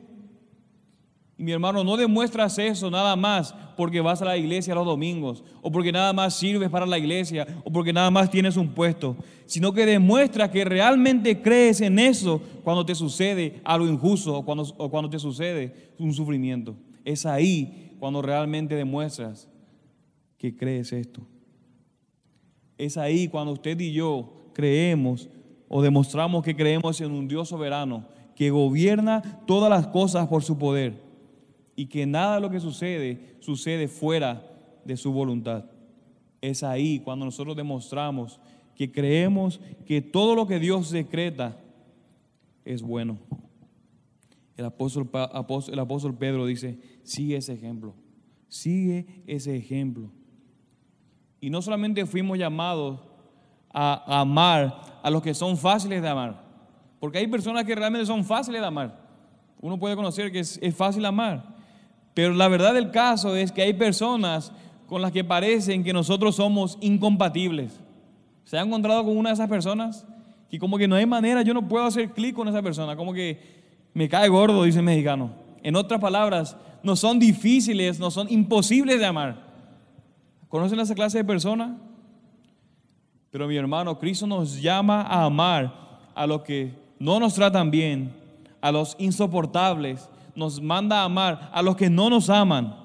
Y 1.36 1.42
mi 1.42 1.50
hermano, 1.50 1.82
no 1.82 1.96
demuestras 1.96 2.58
eso 2.58 2.90
nada 2.90 3.16
más 3.16 3.54
porque 3.76 4.00
vas 4.00 4.22
a 4.22 4.24
la 4.24 4.36
iglesia 4.36 4.74
los 4.74 4.86
domingos, 4.86 5.42
o 5.62 5.72
porque 5.72 5.90
nada 5.90 6.12
más 6.12 6.34
sirves 6.34 6.70
para 6.70 6.86
la 6.86 6.96
iglesia, 6.96 7.46
o 7.64 7.72
porque 7.72 7.92
nada 7.92 8.10
más 8.10 8.30
tienes 8.30 8.56
un 8.56 8.68
puesto, 8.68 9.16
sino 9.46 9.72
que 9.72 9.84
demuestras 9.84 10.50
que 10.50 10.64
realmente 10.64 11.42
crees 11.42 11.80
en 11.80 11.98
eso 11.98 12.40
cuando 12.62 12.86
te 12.86 12.94
sucede 12.94 13.60
algo 13.64 13.88
injusto 13.88 14.38
o 14.38 14.90
cuando, 14.90 15.10
te 15.10 15.18
sucede 15.18 15.92
un 15.98 16.14
sufrimiento. 16.14 16.76
Es 17.04 17.26
ahí 17.26 17.96
cuando 17.98 18.22
realmente 18.22 18.76
demuestras 18.76 19.48
que 20.38 20.56
crees 20.56 20.92
esto. 20.92 21.22
Es 22.78 22.96
ahí 22.96 23.26
cuando 23.26 23.52
usted 23.52 23.78
y 23.80 23.92
yo 23.92 24.50
creemos 24.52 25.28
o 25.68 25.82
demostramos 25.82 26.44
que 26.44 26.54
creemos 26.54 27.00
en 27.00 27.10
un 27.10 27.26
Dios 27.26 27.48
soberano 27.48 28.06
que 28.36 28.50
gobierna 28.50 29.42
todas 29.46 29.70
las 29.70 29.88
cosas 29.88 30.28
por 30.28 30.42
su 30.42 30.58
poder 30.58 31.03
y 31.76 31.86
que 31.86 32.06
nada 32.06 32.36
de 32.36 32.40
lo 32.40 32.50
que 32.50 32.60
sucede 32.60 33.36
sucede 33.40 33.88
fuera 33.88 34.42
de 34.84 34.96
su 34.96 35.12
voluntad. 35.12 35.64
Es 36.40 36.62
ahí 36.62 37.00
cuando 37.00 37.24
nosotros 37.24 37.56
demostramos 37.56 38.40
que 38.74 38.90
creemos 38.90 39.60
que 39.86 40.02
todo 40.02 40.34
lo 40.34 40.46
que 40.46 40.58
Dios 40.58 40.90
decreta 40.90 41.58
es 42.64 42.82
bueno. 42.82 43.18
El 44.56 44.64
apóstol, 44.66 45.10
el 45.72 45.78
apóstol 45.78 46.16
Pedro 46.16 46.46
dice, 46.46 46.78
sigue 47.02 47.36
ese 47.36 47.54
ejemplo, 47.54 47.94
sigue 48.48 49.06
ese 49.26 49.56
ejemplo. 49.56 50.10
Y 51.40 51.50
no 51.50 51.60
solamente 51.60 52.06
fuimos 52.06 52.38
llamados 52.38 53.00
a 53.72 54.20
amar 54.20 55.00
a 55.02 55.10
los 55.10 55.22
que 55.22 55.34
son 55.34 55.56
fáciles 55.56 56.00
de 56.00 56.08
amar, 56.08 56.42
porque 57.00 57.18
hay 57.18 57.26
personas 57.26 57.64
que 57.64 57.74
realmente 57.74 58.06
son 58.06 58.24
fáciles 58.24 58.60
de 58.60 58.66
amar. 58.66 59.04
Uno 59.60 59.78
puede 59.78 59.96
conocer 59.96 60.30
que 60.30 60.40
es, 60.40 60.58
es 60.62 60.74
fácil 60.74 61.04
amar, 61.04 61.53
pero 62.14 62.32
la 62.32 62.48
verdad 62.48 62.74
del 62.74 62.90
caso 62.90 63.36
es 63.36 63.52
que 63.52 63.62
hay 63.62 63.74
personas 63.74 64.52
con 64.86 65.02
las 65.02 65.12
que 65.12 65.24
parecen 65.24 65.82
que 65.82 65.92
nosotros 65.92 66.36
somos 66.36 66.78
incompatibles. 66.80 67.80
¿Se 68.44 68.56
ha 68.56 68.62
encontrado 68.62 69.04
con 69.04 69.16
una 69.16 69.30
de 69.30 69.34
esas 69.34 69.48
personas? 69.48 70.06
Que 70.48 70.58
como 70.58 70.78
que 70.78 70.86
no 70.86 70.94
hay 70.94 71.06
manera, 71.06 71.42
yo 71.42 71.52
no 71.52 71.66
puedo 71.66 71.84
hacer 71.84 72.10
clic 72.10 72.34
con 72.34 72.46
esa 72.46 72.62
persona, 72.62 72.94
como 72.94 73.12
que 73.12 73.40
me 73.92 74.08
cae 74.08 74.28
gordo, 74.28 74.62
dice 74.62 74.78
el 74.78 74.84
mexicano. 74.84 75.32
En 75.62 75.76
otras 75.76 76.00
palabras, 76.00 76.56
no 76.82 76.94
son 76.94 77.18
difíciles, 77.18 77.98
no 77.98 78.10
son 78.10 78.30
imposibles 78.30 79.00
de 79.00 79.06
amar. 79.06 79.42
¿Conocen 80.48 80.78
esa 80.78 80.94
clase 80.94 81.18
de 81.18 81.24
persona? 81.24 81.76
Pero 83.30 83.48
mi 83.48 83.56
hermano, 83.56 83.98
Cristo 83.98 84.26
nos 84.26 84.60
llama 84.60 85.02
a 85.02 85.24
amar 85.24 85.74
a 86.14 86.26
los 86.26 86.42
que 86.42 86.72
no 87.00 87.18
nos 87.18 87.34
tratan 87.34 87.70
bien, 87.70 88.12
a 88.60 88.70
los 88.70 88.94
insoportables, 88.98 90.08
nos 90.36 90.60
manda 90.60 91.00
a 91.00 91.04
amar 91.04 91.50
a 91.52 91.62
los 91.62 91.76
que 91.76 91.90
no 91.90 92.10
nos 92.10 92.30
aman. 92.30 92.76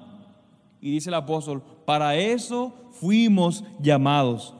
Y 0.80 0.90
dice 0.90 1.10
el 1.10 1.14
apóstol, 1.14 1.62
para 1.84 2.16
eso 2.16 2.74
fuimos 2.92 3.64
llamados, 3.80 4.54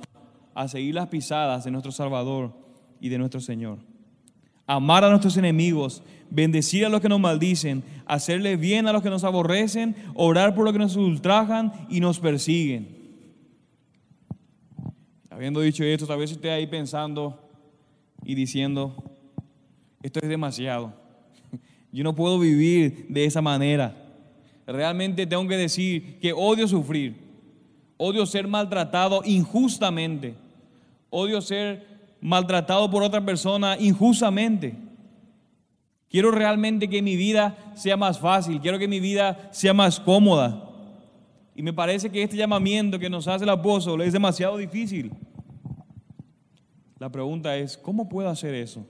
a 0.55 0.69
seguir 0.69 0.95
las 0.95 1.09
pisadas 1.09 1.65
de 1.65 1.71
nuestro 1.71 1.93
Salvador 1.93 2.53
y 3.01 3.09
de 3.09 3.19
nuestro 3.19 3.41
Señor. 3.41 3.79
Amar 4.67 5.05
a 5.05 5.11
nuestros 5.11 5.37
enemigos, 5.37 6.03
bendecir 6.31 6.85
a 6.85 6.89
los 6.89 7.01
que 7.01 7.09
nos 7.09 7.21
maldicen, 7.21 7.83
hacerle 8.07 8.57
bien 8.57 8.87
a 8.87 8.93
los 8.93 9.03
que 9.03 9.11
nos 9.11 9.25
aborrecen, 9.25 9.97
orar 10.15 10.55
por 10.55 10.65
los 10.65 10.73
que 10.73 10.79
nos 10.79 10.97
ultrajan 10.97 11.73
y 11.89 12.01
nos 12.01 12.21
persiguen. 12.21 13.01
Habiendo 15.31 15.61
dicho 15.61 15.83
esto, 15.85 16.07
tal 16.07 16.19
vez 16.19 16.33
usted 16.33 16.51
ahí 16.51 16.67
pensando 16.67 17.49
y 18.25 18.35
diciendo, 18.35 18.95
esto 20.03 20.21
es 20.23 20.29
demasiado. 20.29 21.00
Yo 21.93 22.05
no 22.05 22.15
puedo 22.15 22.39
vivir 22.39 23.07
de 23.09 23.25
esa 23.25 23.43
manera. 23.43 23.97
Realmente 24.67 25.27
tengo 25.27 25.47
que 25.49 25.57
decir 25.57 26.19
que 26.21 26.33
odio 26.33 26.69
sufrir, 26.69 27.17
odio 27.97 28.25
ser 28.27 28.47
maltratado 28.47 29.23
injustamente, 29.25 30.35
odio 31.11 31.41
ser 31.41 31.87
maltratado 32.21 32.89
por 32.91 33.03
otra 33.03 33.25
persona 33.25 33.77
injustamente. 33.79 34.77
Quiero 36.09 36.31
realmente 36.31 36.89
que 36.89 37.03
mi 37.03 37.17
vida 37.17 37.57
sea 37.75 37.97
más 37.97 38.19
fácil, 38.19 38.61
quiero 38.61 38.79
que 38.79 38.89
mi 38.89 39.01
vida 39.01 39.49
sea 39.53 39.75
más 39.75 39.99
cómoda. 39.99 40.69
Y 41.55 41.63
me 41.63 41.73
parece 41.73 42.11
que 42.11 42.23
este 42.23 42.37
llamamiento 42.37 42.99
que 42.99 43.11
nos 43.11 43.27
hace 43.29 43.45
el 43.45 43.51
apóstol 43.51 44.03
es 44.03 44.13
demasiado 44.13 44.57
difícil. 44.57 45.13
La 46.99 47.11
pregunta 47.11 47.57
es, 47.57 47.77
¿cómo 47.77 48.09
puedo 48.09 48.29
hacer 48.29 48.55
eso? 48.55 48.87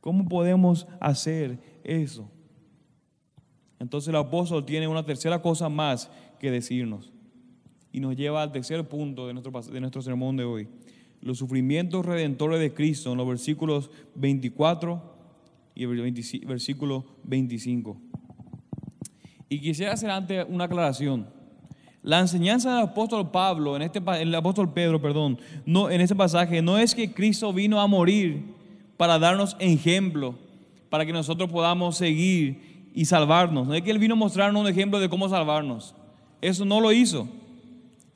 ¿Cómo 0.00 0.28
podemos 0.28 0.86
hacer 1.00 1.58
eso? 1.86 2.30
Entonces 3.78 4.08
el 4.08 4.16
apóstol 4.16 4.64
tiene 4.64 4.88
una 4.88 5.04
tercera 5.04 5.40
cosa 5.40 5.68
más 5.68 6.10
que 6.38 6.50
decirnos 6.50 7.12
y 7.92 8.00
nos 8.00 8.16
lleva 8.16 8.42
al 8.42 8.52
tercer 8.52 8.86
punto 8.88 9.26
de 9.26 9.32
nuestro, 9.32 9.62
de 9.62 9.80
nuestro 9.80 10.02
sermón 10.02 10.36
de 10.36 10.44
hoy. 10.44 10.68
Los 11.20 11.38
sufrimientos 11.38 12.04
redentores 12.04 12.60
de 12.60 12.74
Cristo 12.74 13.12
en 13.12 13.18
los 13.18 13.26
versículos 13.26 13.90
24 14.14 15.16
y 15.74 15.84
el 15.84 16.12
versículo 16.46 17.04
25. 17.24 18.00
Y 19.48 19.60
quisiera 19.60 19.92
hacer 19.92 20.10
antes 20.10 20.46
una 20.48 20.64
aclaración. 20.64 21.28
La 22.02 22.20
enseñanza 22.20 22.74
del 22.74 22.84
apóstol 22.84 23.30
Pablo, 23.30 23.76
en 23.76 23.82
este, 23.82 24.00
el 24.20 24.34
apóstol 24.34 24.72
Pedro, 24.72 25.00
perdón, 25.00 25.38
no, 25.64 25.90
en 25.90 26.00
este 26.00 26.14
pasaje, 26.14 26.62
no 26.62 26.78
es 26.78 26.94
que 26.94 27.12
Cristo 27.12 27.52
vino 27.52 27.80
a 27.80 27.86
morir 27.86 28.54
para 28.96 29.18
darnos 29.18 29.56
ejemplo, 29.58 30.36
para 30.96 31.04
que 31.04 31.12
nosotros 31.12 31.50
podamos 31.50 31.98
seguir 31.98 32.88
y 32.94 33.04
salvarnos. 33.04 33.68
No 33.68 33.74
es 33.74 33.82
que 33.82 33.90
Él 33.90 33.98
vino 33.98 34.14
a 34.14 34.16
mostrarnos 34.16 34.62
un 34.62 34.66
ejemplo 34.66 34.98
de 34.98 35.10
cómo 35.10 35.28
salvarnos. 35.28 35.94
Eso 36.40 36.64
no 36.64 36.80
lo 36.80 36.90
hizo. 36.90 37.28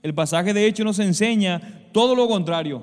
El 0.02 0.14
pasaje 0.14 0.54
de 0.54 0.66
hecho 0.66 0.82
nos 0.82 0.98
enseña 0.98 1.90
todo 1.92 2.14
lo 2.14 2.26
contrario. 2.26 2.82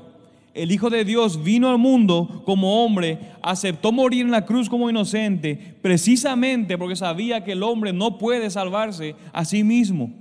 El 0.54 0.72
Hijo 0.72 0.92
de 0.92 1.04
Dios 1.04 1.44
vino 1.44 1.68
al 1.68 1.80
mundo 1.80 2.44
como 2.46 2.86
hombre, 2.86 3.18
aceptó 3.42 3.92
morir 3.92 4.24
en 4.24 4.32
la 4.32 4.46
cruz 4.46 4.70
como 4.70 4.88
inocente, 4.88 5.75
precisamente 5.82 6.77
porque 6.77 6.96
sabía 6.96 7.44
que 7.44 7.54
el 7.54 7.63
hombre 7.63 7.92
no 7.92 8.20
puede 8.20 8.51
salvarse 8.51 9.16
a 9.34 9.46
sí 9.46 9.63
mismo. 9.63 10.13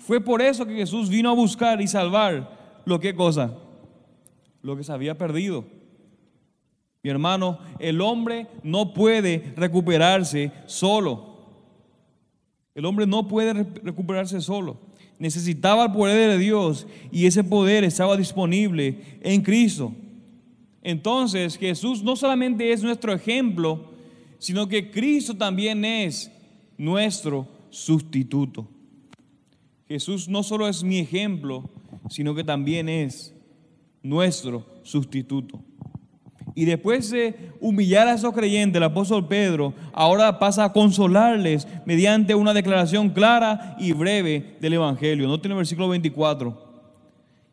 Fue 0.00 0.20
por 0.20 0.42
eso 0.42 0.66
que 0.66 0.74
Jesús 0.74 1.08
vino 1.08 1.30
a 1.30 1.34
buscar 1.34 1.80
y 1.80 1.86
salvar 1.86 2.82
lo 2.84 2.98
que 2.98 3.14
cosa, 3.14 3.54
lo 4.60 4.76
que 4.76 4.82
se 4.82 4.90
había 4.90 5.16
perdido. 5.16 5.78
Mi 7.02 7.10
hermano, 7.10 7.58
el 7.78 8.00
hombre 8.00 8.46
no 8.62 8.92
puede 8.92 9.54
recuperarse 9.56 10.52
solo. 10.66 11.30
El 12.74 12.84
hombre 12.84 13.06
no 13.06 13.26
puede 13.26 13.52
recuperarse 13.54 14.40
solo. 14.40 14.78
Necesitaba 15.18 15.84
el 15.84 15.92
poder 15.92 16.30
de 16.30 16.38
Dios 16.38 16.86
y 17.10 17.26
ese 17.26 17.44
poder 17.44 17.84
estaba 17.84 18.16
disponible 18.16 19.18
en 19.22 19.42
Cristo. 19.42 19.92
Entonces 20.82 21.56
Jesús 21.56 22.02
no 22.02 22.16
solamente 22.16 22.72
es 22.72 22.82
nuestro 22.82 23.12
ejemplo, 23.12 23.90
sino 24.38 24.68
que 24.68 24.90
Cristo 24.90 25.36
también 25.36 25.84
es 25.84 26.30
nuestro 26.78 27.46
sustituto. 27.70 28.66
Jesús 29.88 30.28
no 30.28 30.42
solo 30.42 30.68
es 30.68 30.82
mi 30.82 30.98
ejemplo, 30.98 31.68
sino 32.08 32.34
que 32.34 32.44
también 32.44 32.88
es 32.88 33.34
nuestro 34.02 34.64
sustituto. 34.82 35.62
Y 36.54 36.64
después 36.64 37.10
de 37.10 37.52
humillar 37.60 38.08
a 38.08 38.14
esos 38.14 38.32
creyentes, 38.32 38.76
el 38.76 38.84
apóstol 38.84 39.26
Pedro 39.28 39.74
ahora 39.92 40.38
pasa 40.38 40.64
a 40.64 40.72
consolarles 40.72 41.66
mediante 41.84 42.34
una 42.34 42.54
declaración 42.54 43.10
clara 43.10 43.76
y 43.78 43.92
breve 43.92 44.56
del 44.60 44.74
Evangelio. 44.74 45.28
No 45.28 45.40
tiene 45.40 45.54
el 45.54 45.58
versículo 45.58 45.88
24. 45.88 46.70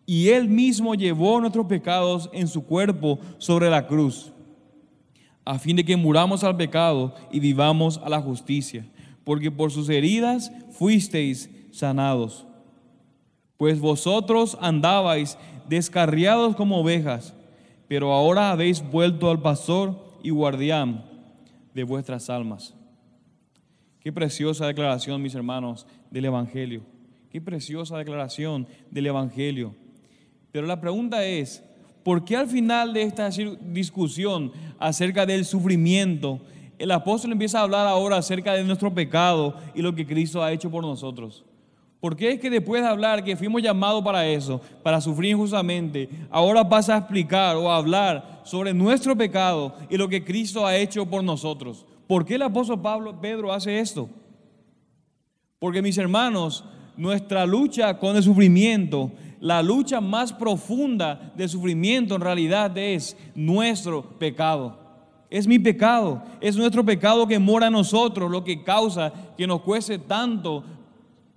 Y 0.06 0.30
él 0.30 0.48
mismo 0.48 0.96
llevó 0.96 1.40
nuestros 1.40 1.66
pecados 1.66 2.30
en 2.32 2.48
su 2.48 2.64
cuerpo 2.66 3.20
sobre 3.38 3.70
la 3.70 3.88
cruz, 3.88 4.32
a 5.44 5.60
fin 5.60 5.76
de 5.76 5.84
que 5.84 5.98
muramos 5.98 6.44
al 6.44 6.56
pecado 6.56 7.14
y 7.32 7.42
vivamos 7.42 8.00
a 8.04 8.10
la 8.10 8.22
justicia, 8.22 8.86
porque 9.26 9.52
por 9.52 9.72
sus 9.72 9.90
heridas 9.90 10.52
fuisteis 10.72 11.50
sanados. 11.72 12.46
Pues 13.58 13.82
vosotros 13.82 14.58
andabais 14.62 15.38
descarriados 15.68 16.56
como 16.56 16.80
ovejas 16.80 17.34
pero 17.88 18.13
ahora 18.13 18.52
habéis 18.52 18.82
vuelto 18.82 19.30
al 19.30 19.41
pastor 19.41 19.95
y 20.23 20.30
guardián 20.30 21.06
de 21.73 21.84
vuestras 21.84 22.30
almas. 22.30 22.73
Qué 24.00 24.12
preciosa 24.12 24.67
declaración, 24.67 25.21
mis 25.21 25.36
hermanos, 25.36 25.86
del 26.12 26.26
Evangelio. 26.26 26.82
Qué 27.30 27.41
preciosa 27.41 27.97
declaración 27.97 28.67
del 28.89 29.08
Evangelio. 29.08 29.76
Pero 30.52 30.65
la 30.65 30.80
pregunta 30.80 31.26
es, 31.26 31.63
¿por 32.04 32.23
qué 32.23 32.36
al 32.36 32.47
final 32.47 32.93
de 32.93 33.04
esta 33.04 33.30
discusión 33.62 34.52
acerca 34.80 35.26
del 35.26 35.45
sufrimiento, 35.45 36.39
el 36.78 36.91
apóstol 36.91 37.32
empieza 37.34 37.60
a 37.60 37.63
hablar 37.63 37.86
ahora 37.88 38.17
acerca 38.17 38.54
de 38.54 38.63
nuestro 38.63 38.93
pecado 38.93 39.56
y 39.76 39.82
lo 39.82 39.93
que 39.93 40.06
Cristo 40.06 40.43
ha 40.43 40.52
hecho 40.52 40.71
por 40.71 40.84
nosotros? 40.84 41.43
¿Por 42.00 42.16
qué 42.16 42.34
es 42.34 42.40
que 42.40 42.50
después 42.50 42.84
de 42.84 42.88
hablar 42.88 43.24
que 43.24 43.36
fuimos 43.36 43.62
llamados 43.62 44.04
para 44.04 44.26
eso, 44.28 44.62
para 44.84 45.02
sufrir 45.02 45.32
injustamente, 45.32 46.08
ahora 46.30 46.68
pasa 46.68 46.94
a 46.94 47.00
explicar 47.00 47.56
o 47.56 47.72
a 47.72 47.78
hablar 47.78 48.42
sobre 48.44 48.74
nuestro 48.74 49.16
pecado 49.16 49.76
y 49.90 49.98
lo 49.98 50.08
que 50.08 50.24
Cristo 50.24 50.66
ha 50.66 50.76
hecho 50.76 51.08
por 51.08 51.24
nosotros? 51.24 51.86
¿Por 52.08 52.24
qué 52.24 52.36
el 52.36 52.44
apóstol 52.44 52.82
Pablo, 52.82 53.20
Pedro 53.20 53.52
hace 53.52 53.80
esto? 53.80 54.10
Porque 55.60 55.82
mis 55.82 55.98
hermanos, 55.98 56.64
nuestra 56.96 57.46
lucha 57.48 57.98
con 57.98 58.16
el 58.16 58.22
sufrimiento, 58.22 59.12
la 59.40 59.64
lucha 59.64 60.00
más 60.00 60.32
profunda 60.32 61.34
del 61.36 61.50
sufrimiento 61.50 62.16
en 62.16 62.22
realidad 62.22 62.78
es 62.78 63.18
nuestro 63.34 64.04
pecado. 64.20 64.86
Es 65.30 65.46
mi 65.46 65.60
pecado, 65.60 66.24
es 66.40 66.56
nuestro 66.56 66.86
pecado 66.86 67.28
que 67.28 67.38
mora 67.38 67.68
en 67.68 67.74
nosotros, 67.74 68.32
lo 68.32 68.44
que 68.44 68.64
causa 68.64 69.12
que 69.36 69.46
nos 69.46 69.62
cueste 69.62 70.00
tanto 70.00 70.64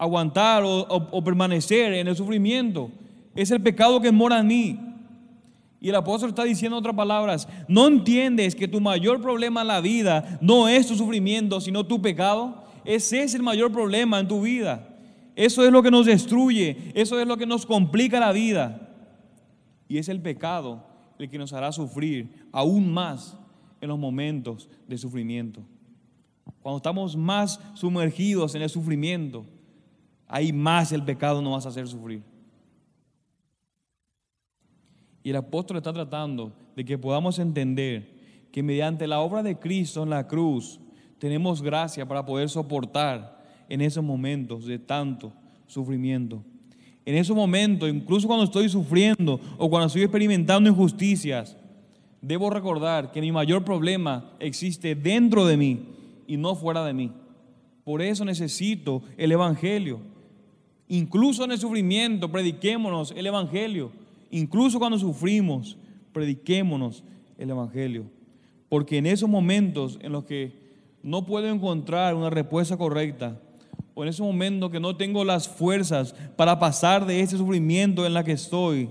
aguantar 0.00 0.62
o, 0.64 1.22
permanecer 1.22 1.92
en 1.92 2.08
el 2.08 2.16
sufrimiento. 2.16 2.90
Es 3.34 3.50
el 3.50 3.60
pecado 3.60 4.00
que 4.00 4.10
mora 4.10 4.40
en 4.40 4.46
mí. 4.46 4.80
Y 5.78 5.90
el 5.90 5.94
apóstol 5.94 6.30
está 6.30 6.44
diciendo 6.44 6.78
otras 6.78 6.96
palabras, 6.96 7.46
¿no 7.68 7.86
entiendes 7.86 8.54
que 8.54 8.66
tu 8.66 8.80
mayor 8.80 9.20
problema 9.20 9.60
en 9.60 9.66
la 9.66 9.82
vida 9.82 10.38
no 10.40 10.68
es 10.68 10.86
tu 10.86 10.96
sufrimiento, 10.96 11.60
sino 11.60 11.84
tu 11.84 12.00
pecado? 12.00 12.64
Ese 12.82 13.22
es 13.22 13.34
el 13.34 13.42
mayor 13.42 13.70
problema 13.72 14.18
en 14.18 14.28
tu 14.28 14.40
vida. 14.40 14.88
Eso 15.36 15.66
es 15.66 15.70
lo 15.70 15.82
que 15.82 15.90
nos 15.90 16.06
destruye, 16.06 16.92
eso 16.94 17.20
es 17.20 17.26
lo 17.26 17.36
que 17.36 17.46
nos 17.46 17.66
complica 17.66 18.18
la 18.20 18.32
vida. 18.32 18.88
Y 19.86 19.98
es 19.98 20.08
el 20.08 20.22
pecado 20.22 20.82
el 21.18 21.28
que 21.28 21.36
nos 21.36 21.52
hará 21.52 21.72
sufrir 21.72 22.46
aún 22.52 22.90
más 22.90 23.36
en 23.82 23.88
los 23.90 23.98
momentos 23.98 24.66
de 24.88 24.96
sufrimiento. 24.96 25.60
Cuando 26.62 26.78
estamos 26.78 27.16
más 27.16 27.60
sumergidos 27.74 28.54
en 28.54 28.62
el 28.62 28.70
sufrimiento, 28.70 29.44
ahí 30.30 30.52
más 30.52 30.92
el 30.92 31.02
pecado 31.02 31.42
nos 31.42 31.52
vas 31.52 31.66
a 31.66 31.68
hacer 31.70 31.86
sufrir. 31.88 32.22
Y 35.22 35.30
el 35.30 35.36
apóstol 35.36 35.76
está 35.76 35.92
tratando 35.92 36.52
de 36.76 36.84
que 36.84 36.96
podamos 36.96 37.38
entender 37.38 38.20
que 38.52 38.62
mediante 38.62 39.06
la 39.06 39.20
obra 39.20 39.42
de 39.42 39.58
Cristo 39.58 40.02
en 40.02 40.10
la 40.10 40.26
cruz 40.26 40.80
tenemos 41.18 41.60
gracia 41.60 42.06
para 42.06 42.24
poder 42.24 42.48
soportar 42.48 43.38
en 43.68 43.80
esos 43.80 44.02
momentos 44.02 44.64
de 44.64 44.78
tanto 44.78 45.32
sufrimiento. 45.66 46.42
En 47.04 47.16
esos 47.16 47.36
momentos, 47.36 47.88
incluso 47.88 48.26
cuando 48.26 48.44
estoy 48.44 48.68
sufriendo 48.68 49.40
o 49.58 49.68
cuando 49.68 49.88
estoy 49.88 50.02
experimentando 50.02 50.70
injusticias, 50.70 51.56
debo 52.22 52.50
recordar 52.50 53.10
que 53.10 53.20
mi 53.20 53.32
mayor 53.32 53.64
problema 53.64 54.32
existe 54.38 54.94
dentro 54.94 55.44
de 55.44 55.56
mí 55.56 55.80
y 56.26 56.36
no 56.36 56.54
fuera 56.54 56.84
de 56.84 56.94
mí. 56.94 57.12
Por 57.84 58.00
eso 58.00 58.24
necesito 58.24 59.02
el 59.16 59.32
Evangelio. 59.32 60.00
Incluso 60.92 61.44
en 61.44 61.52
el 61.52 61.58
sufrimiento, 61.58 62.32
prediquémonos 62.32 63.14
el 63.16 63.24
Evangelio. 63.24 63.92
Incluso 64.28 64.80
cuando 64.80 64.98
sufrimos, 64.98 65.78
prediquémonos 66.12 67.04
el 67.38 67.48
Evangelio. 67.48 68.06
Porque 68.68 68.98
en 68.98 69.06
esos 69.06 69.28
momentos 69.28 70.00
en 70.02 70.10
los 70.10 70.24
que 70.24 70.52
no 71.04 71.24
puedo 71.24 71.46
encontrar 71.46 72.16
una 72.16 72.28
respuesta 72.28 72.76
correcta, 72.76 73.40
o 73.94 74.02
en 74.02 74.08
esos 74.08 74.26
momentos 74.26 74.68
que 74.70 74.80
no 74.80 74.96
tengo 74.96 75.24
las 75.24 75.48
fuerzas 75.48 76.12
para 76.36 76.58
pasar 76.58 77.06
de 77.06 77.20
ese 77.20 77.38
sufrimiento 77.38 78.04
en 78.04 78.12
la 78.12 78.24
que 78.24 78.32
estoy, 78.32 78.90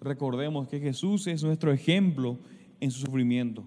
recordemos 0.00 0.68
que 0.68 0.80
Jesús 0.80 1.26
es 1.26 1.42
nuestro 1.42 1.70
ejemplo 1.70 2.38
en 2.80 2.90
su 2.90 3.00
sufrimiento, 3.00 3.62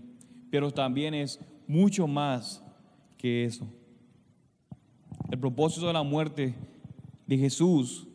pero 0.49 0.71
también 0.71 1.13
es 1.13 1.39
mucho 1.67 2.07
más 2.07 2.63
que 3.15 3.45
eso. 3.45 3.67
El 5.29 5.37
propósito 5.37 5.85
de 5.85 5.93
la 5.93 6.01
muerte 6.01 6.55
de 7.27 7.37
Jesús 7.37 8.07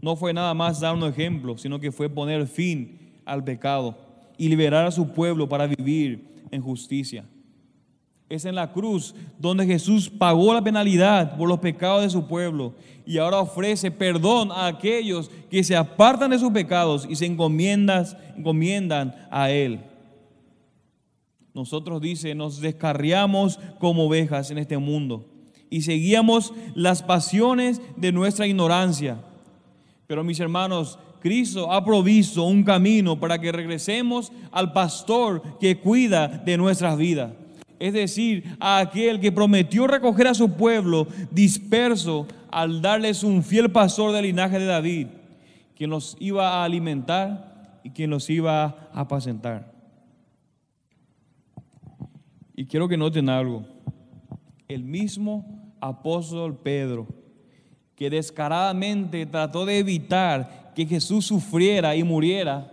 no 0.00 0.16
fue 0.16 0.32
nada 0.32 0.52
más 0.52 0.80
dar 0.80 0.94
un 0.94 1.04
ejemplo, 1.04 1.56
sino 1.56 1.80
que 1.80 1.90
fue 1.90 2.08
poner 2.08 2.46
fin 2.46 2.98
al 3.24 3.42
pecado 3.42 3.96
y 4.36 4.48
liberar 4.48 4.86
a 4.86 4.90
su 4.90 5.08
pueblo 5.08 5.48
para 5.48 5.66
vivir 5.66 6.44
en 6.50 6.60
justicia. 6.60 7.24
Es 8.28 8.44
en 8.44 8.54
la 8.54 8.70
cruz 8.72 9.14
donde 9.38 9.66
Jesús 9.66 10.10
pagó 10.10 10.52
la 10.52 10.62
penalidad 10.62 11.36
por 11.36 11.48
los 11.48 11.58
pecados 11.58 12.02
de 12.02 12.10
su 12.10 12.26
pueblo 12.26 12.74
y 13.06 13.18
ahora 13.18 13.40
ofrece 13.40 13.90
perdón 13.90 14.50
a 14.52 14.66
aquellos 14.66 15.30
que 15.50 15.64
se 15.64 15.76
apartan 15.76 16.30
de 16.30 16.38
sus 16.38 16.50
pecados 16.52 17.06
y 17.08 17.16
se 17.16 17.26
encomiendan, 17.26 18.06
a 19.30 19.50
Él. 19.50 19.80
Nosotros, 21.54 22.00
dice, 22.00 22.34
nos 22.34 22.60
descarriamos 22.60 23.58
como 23.78 24.04
ovejas 24.04 24.50
en 24.50 24.58
este 24.58 24.76
mundo 24.76 25.33
y 25.74 25.82
seguíamos 25.82 26.54
las 26.76 27.02
pasiones 27.02 27.82
de 27.96 28.12
nuestra 28.12 28.46
ignorancia. 28.46 29.18
Pero 30.06 30.22
mis 30.22 30.38
hermanos, 30.38 31.00
Cristo 31.18 31.72
ha 31.72 31.84
provisto 31.84 32.44
un 32.44 32.62
camino 32.62 33.18
para 33.18 33.40
que 33.40 33.50
regresemos 33.50 34.30
al 34.52 34.72
pastor 34.72 35.42
que 35.58 35.78
cuida 35.78 36.28
de 36.28 36.56
nuestras 36.56 36.96
vidas. 36.96 37.32
Es 37.80 37.92
decir, 37.92 38.56
a 38.60 38.78
aquel 38.78 39.18
que 39.18 39.32
prometió 39.32 39.88
recoger 39.88 40.28
a 40.28 40.34
su 40.34 40.52
pueblo 40.52 41.08
disperso 41.32 42.28
al 42.52 42.80
darles 42.80 43.24
un 43.24 43.42
fiel 43.42 43.72
pastor 43.72 44.12
del 44.12 44.26
linaje 44.26 44.60
de 44.60 44.66
David, 44.66 45.08
quien 45.76 45.90
los 45.90 46.16
iba 46.20 46.50
a 46.50 46.64
alimentar 46.64 47.80
y 47.82 47.90
quien 47.90 48.10
los 48.10 48.30
iba 48.30 48.62
a 48.62 49.00
apacentar. 49.00 49.72
Y 52.54 52.64
quiero 52.66 52.86
que 52.86 52.96
noten 52.96 53.28
algo. 53.28 53.66
El 54.68 54.84
mismo 54.84 55.63
apóstol 55.88 56.56
Pedro, 56.56 57.06
que 57.94 58.10
descaradamente 58.10 59.26
trató 59.26 59.66
de 59.66 59.78
evitar 59.78 60.72
que 60.74 60.86
Jesús 60.86 61.26
sufriera 61.26 61.94
y 61.94 62.02
muriera 62.02 62.72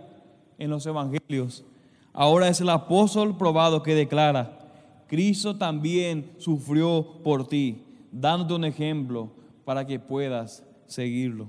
en 0.58 0.70
los 0.70 0.86
evangelios, 0.86 1.64
ahora 2.12 2.48
es 2.48 2.60
el 2.60 2.70
apóstol 2.70 3.36
probado 3.36 3.82
que 3.82 3.94
declara, 3.94 4.58
Cristo 5.06 5.56
también 5.56 6.30
sufrió 6.38 7.18
por 7.22 7.46
ti, 7.46 7.82
dándote 8.10 8.54
un 8.54 8.64
ejemplo 8.64 9.30
para 9.64 9.86
que 9.86 10.00
puedas 10.00 10.64
seguirlo. 10.86 11.48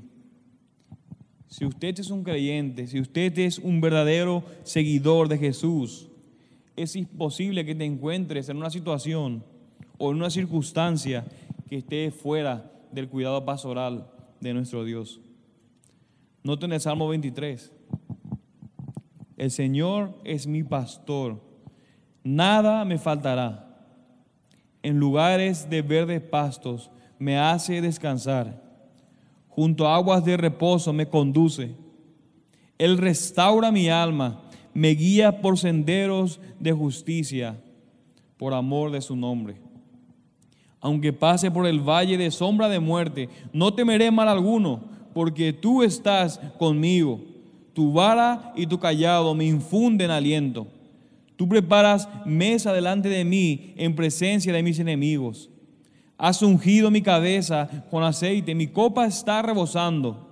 Si 1.47 1.65
usted 1.65 1.97
es 1.97 2.09
un 2.09 2.23
creyente, 2.23 2.87
si 2.87 2.99
usted 2.99 3.37
es 3.39 3.57
un 3.59 3.79
verdadero 3.79 4.43
seguidor 4.63 5.29
de 5.29 5.37
Jesús, 5.37 6.09
es 6.75 6.95
imposible 6.95 7.63
que 7.63 7.75
te 7.75 7.85
encuentres 7.85 8.49
en 8.49 8.57
una 8.57 8.69
situación 8.69 9.43
o 9.97 10.11
en 10.11 10.17
una 10.17 10.29
circunstancia 10.29 11.25
que 11.73 11.79
esté 11.79 12.11
fuera 12.11 12.71
del 12.91 13.09
cuidado 13.09 13.43
pastoral 13.45 14.07
de 14.39 14.53
nuestro 14.53 14.83
Dios. 14.83 15.19
Noten 16.43 16.71
el 16.71 16.79
Salmo 16.79 17.07
23. 17.07 17.73
El 19.37 19.49
Señor 19.49 20.15
es 20.23 20.45
mi 20.45 20.61
pastor, 20.61 21.41
nada 22.23 22.85
me 22.85 22.99
faltará. 22.99 23.75
En 24.83 24.99
lugares 24.99 25.67
de 25.67 25.81
verdes 25.81 26.21
pastos 26.21 26.91
me 27.17 27.39
hace 27.39 27.81
descansar. 27.81 28.61
Junto 29.49 29.87
a 29.87 29.95
aguas 29.95 30.23
de 30.23 30.37
reposo 30.37 30.93
me 30.93 31.07
conduce. 31.07 31.75
Él 32.77 32.99
restaura 32.99 33.71
mi 33.71 33.89
alma 33.89 34.43
me 34.75 34.89
guía 34.89 35.41
por 35.41 35.57
senderos 35.57 36.39
de 36.59 36.71
justicia, 36.71 37.59
por 38.37 38.53
amor 38.53 38.91
de 38.91 39.01
su 39.01 39.15
nombre. 39.15 39.62
Aunque 40.83 41.13
pase 41.13 41.49
por 41.49 41.65
el 41.65 41.79
valle 41.79 42.17
de 42.17 42.29
sombra 42.29 42.67
de 42.67 42.81
muerte, 42.81 43.29
no 43.53 43.73
temeré 43.73 44.11
mal 44.11 44.27
alguno, 44.27 44.81
porque 45.13 45.53
tú 45.53 45.81
estás 45.81 46.41
conmigo. 46.59 47.21
Tu 47.73 47.93
vara 47.93 48.51
y 48.57 48.67
tu 48.67 48.77
callado 48.77 49.33
me 49.33 49.45
infunden 49.45 50.11
aliento. 50.11 50.67
Tú 51.37 51.47
preparas 51.47 52.09
mesa 52.25 52.73
delante 52.73 53.07
de 53.07 53.23
mí 53.23 53.73
en 53.77 53.95
presencia 53.95 54.51
de 54.51 54.61
mis 54.61 54.77
enemigos. 54.77 55.49
Has 56.17 56.41
ungido 56.41 56.91
mi 56.91 57.01
cabeza 57.01 57.85
con 57.89 58.03
aceite, 58.03 58.53
mi 58.53 58.67
copa 58.67 59.05
está 59.05 59.41
rebosando. 59.41 60.27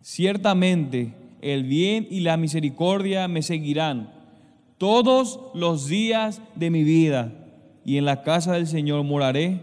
Ciertamente, 0.00 1.14
el 1.40 1.62
bien 1.62 2.08
y 2.10 2.20
la 2.20 2.36
misericordia 2.36 3.28
me 3.28 3.40
seguirán 3.40 4.12
todos 4.78 5.38
los 5.54 5.86
días 5.86 6.42
de 6.56 6.70
mi 6.70 6.82
vida, 6.82 7.32
y 7.84 7.98
en 7.98 8.04
la 8.04 8.22
casa 8.22 8.54
del 8.54 8.66
Señor 8.66 9.04
moraré 9.04 9.62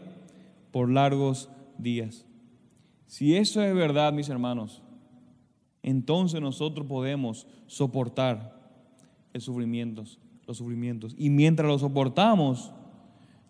por 0.71 0.89
largos 0.89 1.49
días. 1.77 2.25
Si 3.07 3.35
eso 3.35 3.61
es 3.61 3.75
verdad, 3.75 4.13
mis 4.13 4.29
hermanos, 4.29 4.81
entonces 5.83 6.39
nosotros 6.39 6.87
podemos 6.87 7.47
soportar 7.67 8.55
el 9.33 9.41
sufrimientos, 9.41 10.19
los 10.47 10.57
sufrimientos. 10.57 11.15
Y 11.17 11.29
mientras 11.29 11.67
los 11.67 11.81
soportamos, 11.81 12.71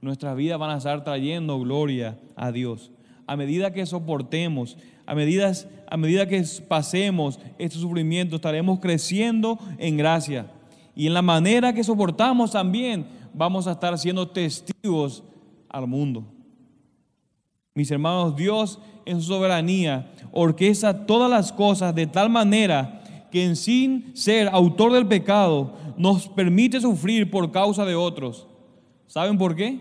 nuestras 0.02 0.36
vidas 0.36 0.58
van 0.58 0.72
a 0.72 0.78
estar 0.78 1.04
trayendo 1.04 1.60
gloria 1.60 2.18
a 2.36 2.52
Dios. 2.52 2.92
A 3.28 3.36
medida 3.36 3.72
que 3.72 3.86
soportemos 3.86 4.78
a 5.06 5.16
medida, 5.16 5.52
a 5.90 5.98
medida 5.98 6.26
que 6.26 6.42
pasemos 6.68 7.38
este 7.58 7.78
sufrimiento, 7.78 8.38
estaremos 8.38 8.80
creciendo 8.80 9.60
en 9.78 9.98
gracia. 9.98 10.48
Y 10.96 11.08
en 11.08 11.14
la 11.14 11.22
manera 11.22 11.74
que 11.74 11.84
soportamos 11.84 12.52
también 12.52 13.06
vamos 13.34 13.68
a 13.68 13.72
estar 13.72 13.98
siendo 13.98 14.28
testigos 14.28 15.24
al 15.70 15.88
mundo. 15.88 16.26
Mis 17.74 17.90
hermanos, 17.92 18.36
Dios 18.36 18.80
en 19.06 19.22
su 19.22 19.28
soberanía 19.28 20.12
orquesta 20.32 21.06
todas 21.06 21.30
las 21.30 21.52
cosas 21.52 21.96
de 21.96 22.08
tal 22.08 22.30
manera 22.30 23.02
que 23.32 23.56
sin 23.56 24.16
ser 24.16 24.50
autor 24.50 24.92
del 24.92 25.08
pecado 25.08 25.74
nos 25.98 26.28
permite 26.28 26.82
sufrir 26.82 27.32
por 27.32 27.52
causa 27.52 27.86
de 27.86 27.96
otros. 27.96 28.48
¿Saben 29.08 29.38
por 29.38 29.56
qué? 29.56 29.80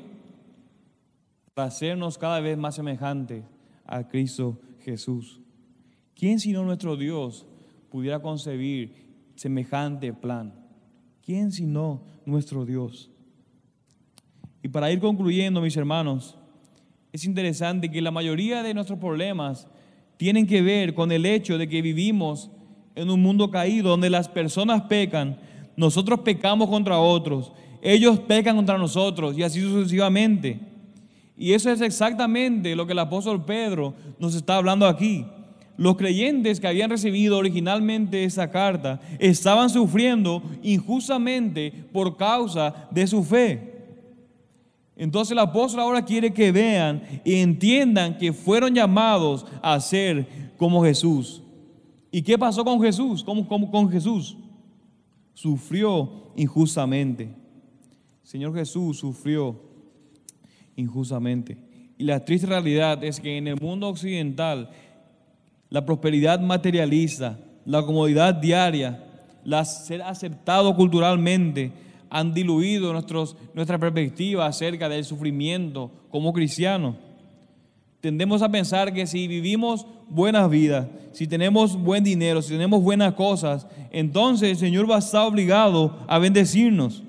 Para 1.54 1.68
hacernos 1.68 2.16
cada 2.16 2.40
vez 2.40 2.56
más 2.56 2.76
semejantes 2.76 3.44
a 3.84 4.06
Cristo 4.06 4.60
Jesús. 4.84 5.40
¿Quién 6.14 6.38
sino 6.38 6.62
nuestro 6.64 6.96
Dios 6.96 7.46
pudiera 7.90 8.20
concebir 8.20 8.94
semejante 9.34 10.12
plan? 10.12 10.54
¿Quién 11.22 11.50
sino 11.50 12.02
nuestro 12.24 12.64
Dios? 12.64 13.10
Y 14.62 14.68
para 14.68 14.90
ir 14.92 15.00
concluyendo, 15.00 15.60
mis 15.60 15.76
hermanos, 15.76 16.36
es 17.12 17.24
interesante 17.24 17.90
que 17.90 18.00
la 18.00 18.10
mayoría 18.10 18.62
de 18.62 18.74
nuestros 18.74 18.98
problemas 18.98 19.66
tienen 20.16 20.46
que 20.46 20.62
ver 20.62 20.94
con 20.94 21.10
el 21.12 21.26
hecho 21.26 21.58
de 21.58 21.68
que 21.68 21.82
vivimos 21.82 22.50
en 22.94 23.10
un 23.10 23.22
mundo 23.22 23.50
caído 23.50 23.88
donde 23.88 24.10
las 24.10 24.28
personas 24.28 24.82
pecan, 24.82 25.38
nosotros 25.76 26.20
pecamos 26.20 26.68
contra 26.68 26.98
otros, 26.98 27.52
ellos 27.82 28.18
pecan 28.20 28.56
contra 28.56 28.76
nosotros 28.76 29.36
y 29.36 29.42
así 29.42 29.60
sucesivamente. 29.60 30.60
Y 31.36 31.54
eso 31.54 31.70
es 31.70 31.80
exactamente 31.80 32.76
lo 32.76 32.86
que 32.86 32.92
el 32.92 32.98
apóstol 32.98 33.44
Pedro 33.44 33.94
nos 34.18 34.34
está 34.34 34.56
hablando 34.56 34.86
aquí. 34.86 35.24
Los 35.78 35.96
creyentes 35.96 36.60
que 36.60 36.66
habían 36.66 36.90
recibido 36.90 37.38
originalmente 37.38 38.24
esa 38.24 38.50
carta 38.50 39.00
estaban 39.18 39.70
sufriendo 39.70 40.42
injustamente 40.62 41.72
por 41.90 42.18
causa 42.18 42.88
de 42.90 43.06
su 43.06 43.24
fe. 43.24 43.69
Entonces 45.00 45.32
el 45.32 45.38
apóstol 45.38 45.80
ahora 45.80 46.04
quiere 46.04 46.30
que 46.30 46.52
vean 46.52 47.02
y 47.24 47.36
entiendan 47.36 48.18
que 48.18 48.34
fueron 48.34 48.74
llamados 48.74 49.46
a 49.62 49.80
ser 49.80 50.52
como 50.58 50.84
Jesús. 50.84 51.42
¿Y 52.10 52.20
qué 52.20 52.36
pasó 52.36 52.62
con 52.66 52.82
Jesús? 52.82 53.24
¿Cómo, 53.24 53.70
con 53.70 53.88
Jesús? 53.88 54.36
Sufrió 55.32 56.32
injustamente. 56.36 57.34
Señor 58.22 58.54
Jesús 58.54 58.98
sufrió 58.98 59.58
injustamente. 60.76 61.56
Y 61.96 62.04
la 62.04 62.22
triste 62.22 62.46
realidad 62.46 63.02
es 63.02 63.20
que 63.20 63.38
en 63.38 63.48
el 63.48 63.58
mundo 63.58 63.88
occidental 63.88 64.68
la 65.70 65.86
prosperidad 65.86 66.40
materialista, 66.40 67.38
la 67.64 67.82
comodidad 67.86 68.34
diaria, 68.34 69.02
la 69.44 69.64
ser 69.64 70.02
aceptado 70.02 70.76
culturalmente 70.76 71.72
han 72.10 72.34
diluido 72.34 72.92
nuestra 72.92 73.78
perspectiva 73.78 74.46
acerca 74.46 74.88
del 74.88 75.04
sufrimiento 75.04 75.90
como 76.10 76.32
cristianos. 76.32 76.96
Tendemos 78.00 78.42
a 78.42 78.50
pensar 78.50 78.92
que 78.92 79.06
si 79.06 79.28
vivimos 79.28 79.86
buenas 80.08 80.50
vidas, 80.50 80.88
si 81.12 81.26
tenemos 81.26 81.76
buen 81.76 82.02
dinero, 82.02 82.42
si 82.42 82.52
tenemos 82.52 82.82
buenas 82.82 83.14
cosas, 83.14 83.66
entonces 83.90 84.50
el 84.50 84.56
Señor 84.56 84.90
va 84.90 84.96
a 84.96 85.00
estar 85.00 85.26
obligado 85.26 85.98
a 86.08 86.18
bendecirnos. 86.18 87.02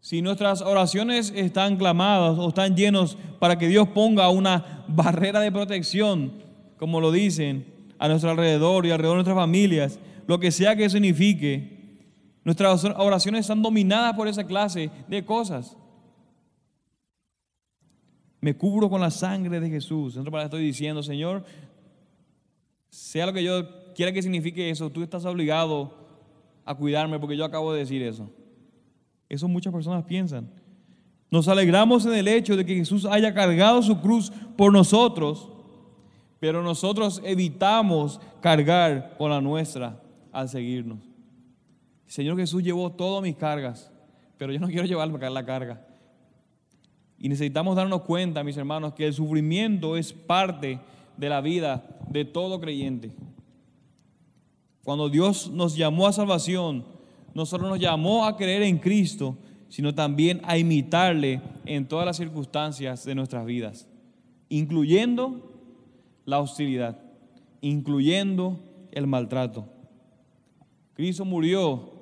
Si 0.00 0.22
nuestras 0.22 0.62
oraciones 0.62 1.32
están 1.34 1.76
clamadas 1.76 2.38
o 2.38 2.48
están 2.48 2.76
llenos 2.76 3.18
para 3.38 3.58
que 3.58 3.68
Dios 3.68 3.88
ponga 3.88 4.30
una 4.30 4.84
barrera 4.88 5.40
de 5.40 5.52
protección, 5.52 6.32
como 6.78 7.00
lo 7.00 7.10
dicen, 7.10 7.66
a 7.98 8.08
nuestro 8.08 8.30
alrededor 8.30 8.86
y 8.86 8.90
alrededor 8.90 9.16
de 9.16 9.24
nuestras 9.24 9.36
familias, 9.36 9.98
lo 10.26 10.40
que 10.40 10.50
sea 10.52 10.76
que 10.76 10.88
signifique, 10.88 11.79
nuestras 12.50 12.84
oraciones 12.96 13.42
están 13.42 13.62
dominadas 13.62 14.16
por 14.16 14.26
esa 14.26 14.42
clase 14.42 14.90
de 15.06 15.24
cosas. 15.24 15.76
Me 18.40 18.56
cubro 18.56 18.90
con 18.90 19.00
la 19.00 19.12
sangre 19.12 19.60
de 19.60 19.70
Jesús. 19.70 20.16
En 20.16 20.26
estoy 20.26 20.64
diciendo, 20.64 21.00
Señor, 21.00 21.44
sea 22.88 23.26
lo 23.26 23.32
que 23.32 23.44
yo 23.44 23.92
quiera 23.94 24.10
que 24.10 24.20
signifique 24.20 24.68
eso, 24.68 24.90
tú 24.90 25.04
estás 25.04 25.24
obligado 25.26 25.94
a 26.64 26.74
cuidarme 26.74 27.20
porque 27.20 27.36
yo 27.36 27.44
acabo 27.44 27.72
de 27.72 27.80
decir 27.80 28.02
eso. 28.02 28.28
Eso 29.28 29.46
muchas 29.46 29.72
personas 29.72 30.02
piensan. 30.02 30.50
Nos 31.30 31.46
alegramos 31.46 32.04
en 32.04 32.14
el 32.14 32.26
hecho 32.26 32.56
de 32.56 32.66
que 32.66 32.74
Jesús 32.74 33.04
haya 33.04 33.32
cargado 33.32 33.80
su 33.80 34.00
cruz 34.00 34.32
por 34.56 34.72
nosotros, 34.72 35.48
pero 36.40 36.64
nosotros 36.64 37.22
evitamos 37.24 38.20
cargar 38.40 39.14
con 39.18 39.30
la 39.30 39.40
nuestra 39.40 40.02
al 40.32 40.48
seguirnos. 40.48 41.09
Señor 42.10 42.36
Jesús 42.36 42.64
llevó 42.64 42.90
todas 42.90 43.22
mis 43.22 43.36
cargas, 43.36 43.88
pero 44.36 44.52
yo 44.52 44.58
no 44.58 44.66
quiero 44.66 44.84
llevarme 44.84 45.30
la 45.30 45.46
carga. 45.46 45.86
Y 47.16 47.28
necesitamos 47.28 47.76
darnos 47.76 48.02
cuenta, 48.02 48.42
mis 48.42 48.56
hermanos, 48.56 48.94
que 48.94 49.06
el 49.06 49.14
sufrimiento 49.14 49.96
es 49.96 50.12
parte 50.12 50.80
de 51.16 51.28
la 51.28 51.40
vida 51.40 52.00
de 52.08 52.24
todo 52.24 52.60
creyente. 52.60 53.12
Cuando 54.82 55.08
Dios 55.08 55.52
nos 55.52 55.76
llamó 55.76 56.08
a 56.08 56.12
salvación, 56.12 56.84
no 57.32 57.46
solo 57.46 57.68
nos 57.68 57.78
llamó 57.78 58.24
a 58.24 58.36
creer 58.36 58.62
en 58.62 58.78
Cristo, 58.78 59.36
sino 59.68 59.94
también 59.94 60.40
a 60.42 60.58
imitarle 60.58 61.40
en 61.64 61.86
todas 61.86 62.06
las 62.06 62.16
circunstancias 62.16 63.04
de 63.04 63.14
nuestras 63.14 63.46
vidas, 63.46 63.86
incluyendo 64.48 65.48
la 66.24 66.40
hostilidad, 66.40 67.00
incluyendo 67.60 68.58
el 68.90 69.06
maltrato. 69.06 69.68
Cristo 70.94 71.24
murió 71.24 71.99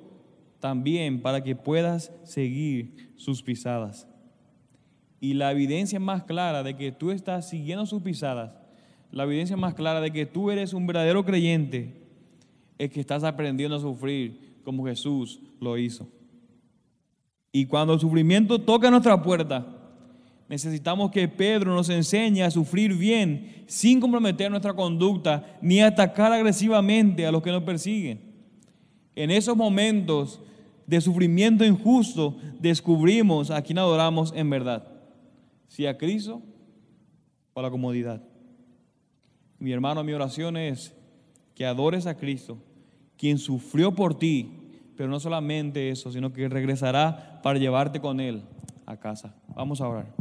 también 0.59 1.21
para 1.21 1.43
que 1.43 1.55
puedas 1.55 2.11
seguir 2.23 3.11
sus 3.15 3.41
pisadas. 3.41 4.07
Y 5.21 5.33
la 5.33 5.51
evidencia 5.51 5.99
más 5.99 6.23
clara 6.23 6.63
de 6.63 6.75
que 6.75 6.91
tú 6.91 7.11
estás 7.11 7.49
siguiendo 7.49 7.85
sus 7.85 8.01
pisadas, 8.01 8.51
la 9.11 9.23
evidencia 9.23 9.57
más 9.57 9.73
clara 9.73 10.01
de 10.01 10.11
que 10.11 10.25
tú 10.25 10.51
eres 10.51 10.73
un 10.73 10.87
verdadero 10.87 11.25
creyente, 11.25 11.99
es 12.77 12.89
que 12.89 12.99
estás 12.99 13.23
aprendiendo 13.23 13.75
a 13.75 13.81
sufrir 13.81 14.59
como 14.63 14.85
Jesús 14.85 15.41
lo 15.59 15.77
hizo. 15.77 16.07
Y 17.51 17.65
cuando 17.65 17.93
el 17.93 17.99
sufrimiento 17.99 18.59
toca 18.59 18.91
nuestra 18.91 19.21
puerta, 19.21 19.65
necesitamos 20.47 21.11
que 21.11 21.27
Pedro 21.27 21.73
nos 21.73 21.89
enseñe 21.89 22.43
a 22.43 22.51
sufrir 22.51 22.95
bien 22.95 23.63
sin 23.67 23.99
comprometer 23.99 24.49
nuestra 24.49 24.73
conducta 24.73 25.57
ni 25.61 25.81
atacar 25.81 26.31
agresivamente 26.31 27.25
a 27.25 27.31
los 27.31 27.41
que 27.41 27.51
nos 27.51 27.63
persiguen. 27.63 28.28
En 29.19 29.31
esos 29.31 29.57
momentos 29.57 30.39
de 30.87 31.01
sufrimiento 31.01 31.65
injusto 31.65 32.37
descubrimos 32.57 33.51
a 33.51 33.61
quien 33.61 33.77
adoramos 33.77 34.31
en 34.33 34.49
verdad, 34.49 34.87
si 35.67 35.85
a 35.85 35.97
Cristo 35.97 36.41
o 37.53 37.59
a 37.59 37.63
la 37.63 37.69
comodidad. 37.69 38.23
Mi 39.59 39.73
hermano, 39.73 40.05
mi 40.05 40.13
oración 40.13 40.55
es 40.55 40.95
que 41.53 41.65
adores 41.65 42.07
a 42.07 42.15
Cristo, 42.15 42.59
quien 43.17 43.37
sufrió 43.37 43.93
por 43.93 44.17
ti 44.17 44.55
pero 44.95 45.09
no 45.09 45.19
solamente 45.21 45.91
eso, 45.91 46.11
sino 46.11 46.33
que 46.33 46.49
regresará 46.49 47.39
para 47.41 47.57
llevarte 47.59 48.01
con 48.01 48.19
Él 48.19 48.41
a 48.85 48.97
casa. 48.97 49.33
Vamos 49.55 49.79
a 49.79 49.87
orar. 49.87 50.13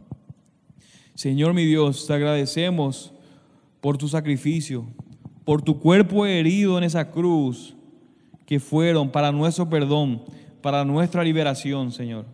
Señor 1.15 1.53
mi 1.53 1.65
Dios, 1.65 2.07
te 2.07 2.13
agradecemos 2.13 3.13
por 3.81 3.99
tu 3.99 4.07
sacrificio, 4.07 4.85
por 5.45 5.63
tu 5.63 5.81
cuerpo 5.81 6.27
herido 6.27 6.79
en 6.79 6.85
esa 6.85 7.11
cruz 7.11 7.75
que 8.49 8.59
fueron 8.59 9.11
para 9.11 9.31
nuestro 9.31 9.69
perdón, 9.69 10.23
para 10.63 10.83
nuestra 10.83 11.23
liberación, 11.23 11.93
Señor. 11.93 12.25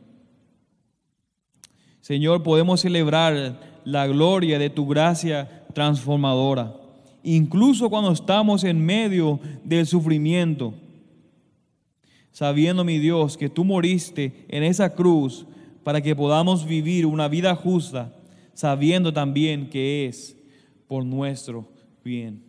Señor, 2.00 2.44
podemos 2.44 2.82
celebrar 2.82 3.80
la 3.84 4.06
gloria 4.06 4.60
de 4.60 4.70
tu 4.70 4.86
gracia 4.86 5.66
transformadora, 5.74 6.72
incluso 7.24 7.90
cuando 7.90 8.12
estamos 8.12 8.62
en 8.62 8.86
medio 8.86 9.40
del 9.64 9.88
sufrimiento 9.88 10.74
sabiendo, 12.30 12.84
mi 12.84 13.00
Dios, 13.00 13.36
que 13.36 13.48
tú 13.48 13.64
moriste 13.64 14.46
en 14.48 14.62
esa 14.62 14.94
cruz 14.94 15.46
para 15.82 16.00
que 16.00 16.14
podamos 16.14 16.64
vivir 16.64 17.06
una 17.06 17.26
vida 17.26 17.56
justa, 17.56 18.12
sabiendo 18.52 19.12
también 19.12 19.68
que 19.68 20.06
es 20.06 20.36
por 20.86 21.04
nuestro 21.04 21.68
bien. 22.04 22.44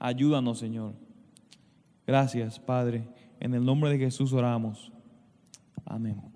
Ayúdanos, 0.00 0.58
Señor. 0.58 1.03
Gracias, 2.06 2.58
Padre. 2.58 3.08
En 3.40 3.54
el 3.54 3.64
nombre 3.64 3.90
de 3.90 3.98
Jesús 3.98 4.32
oramos. 4.32 4.92
Amén. 5.84 6.33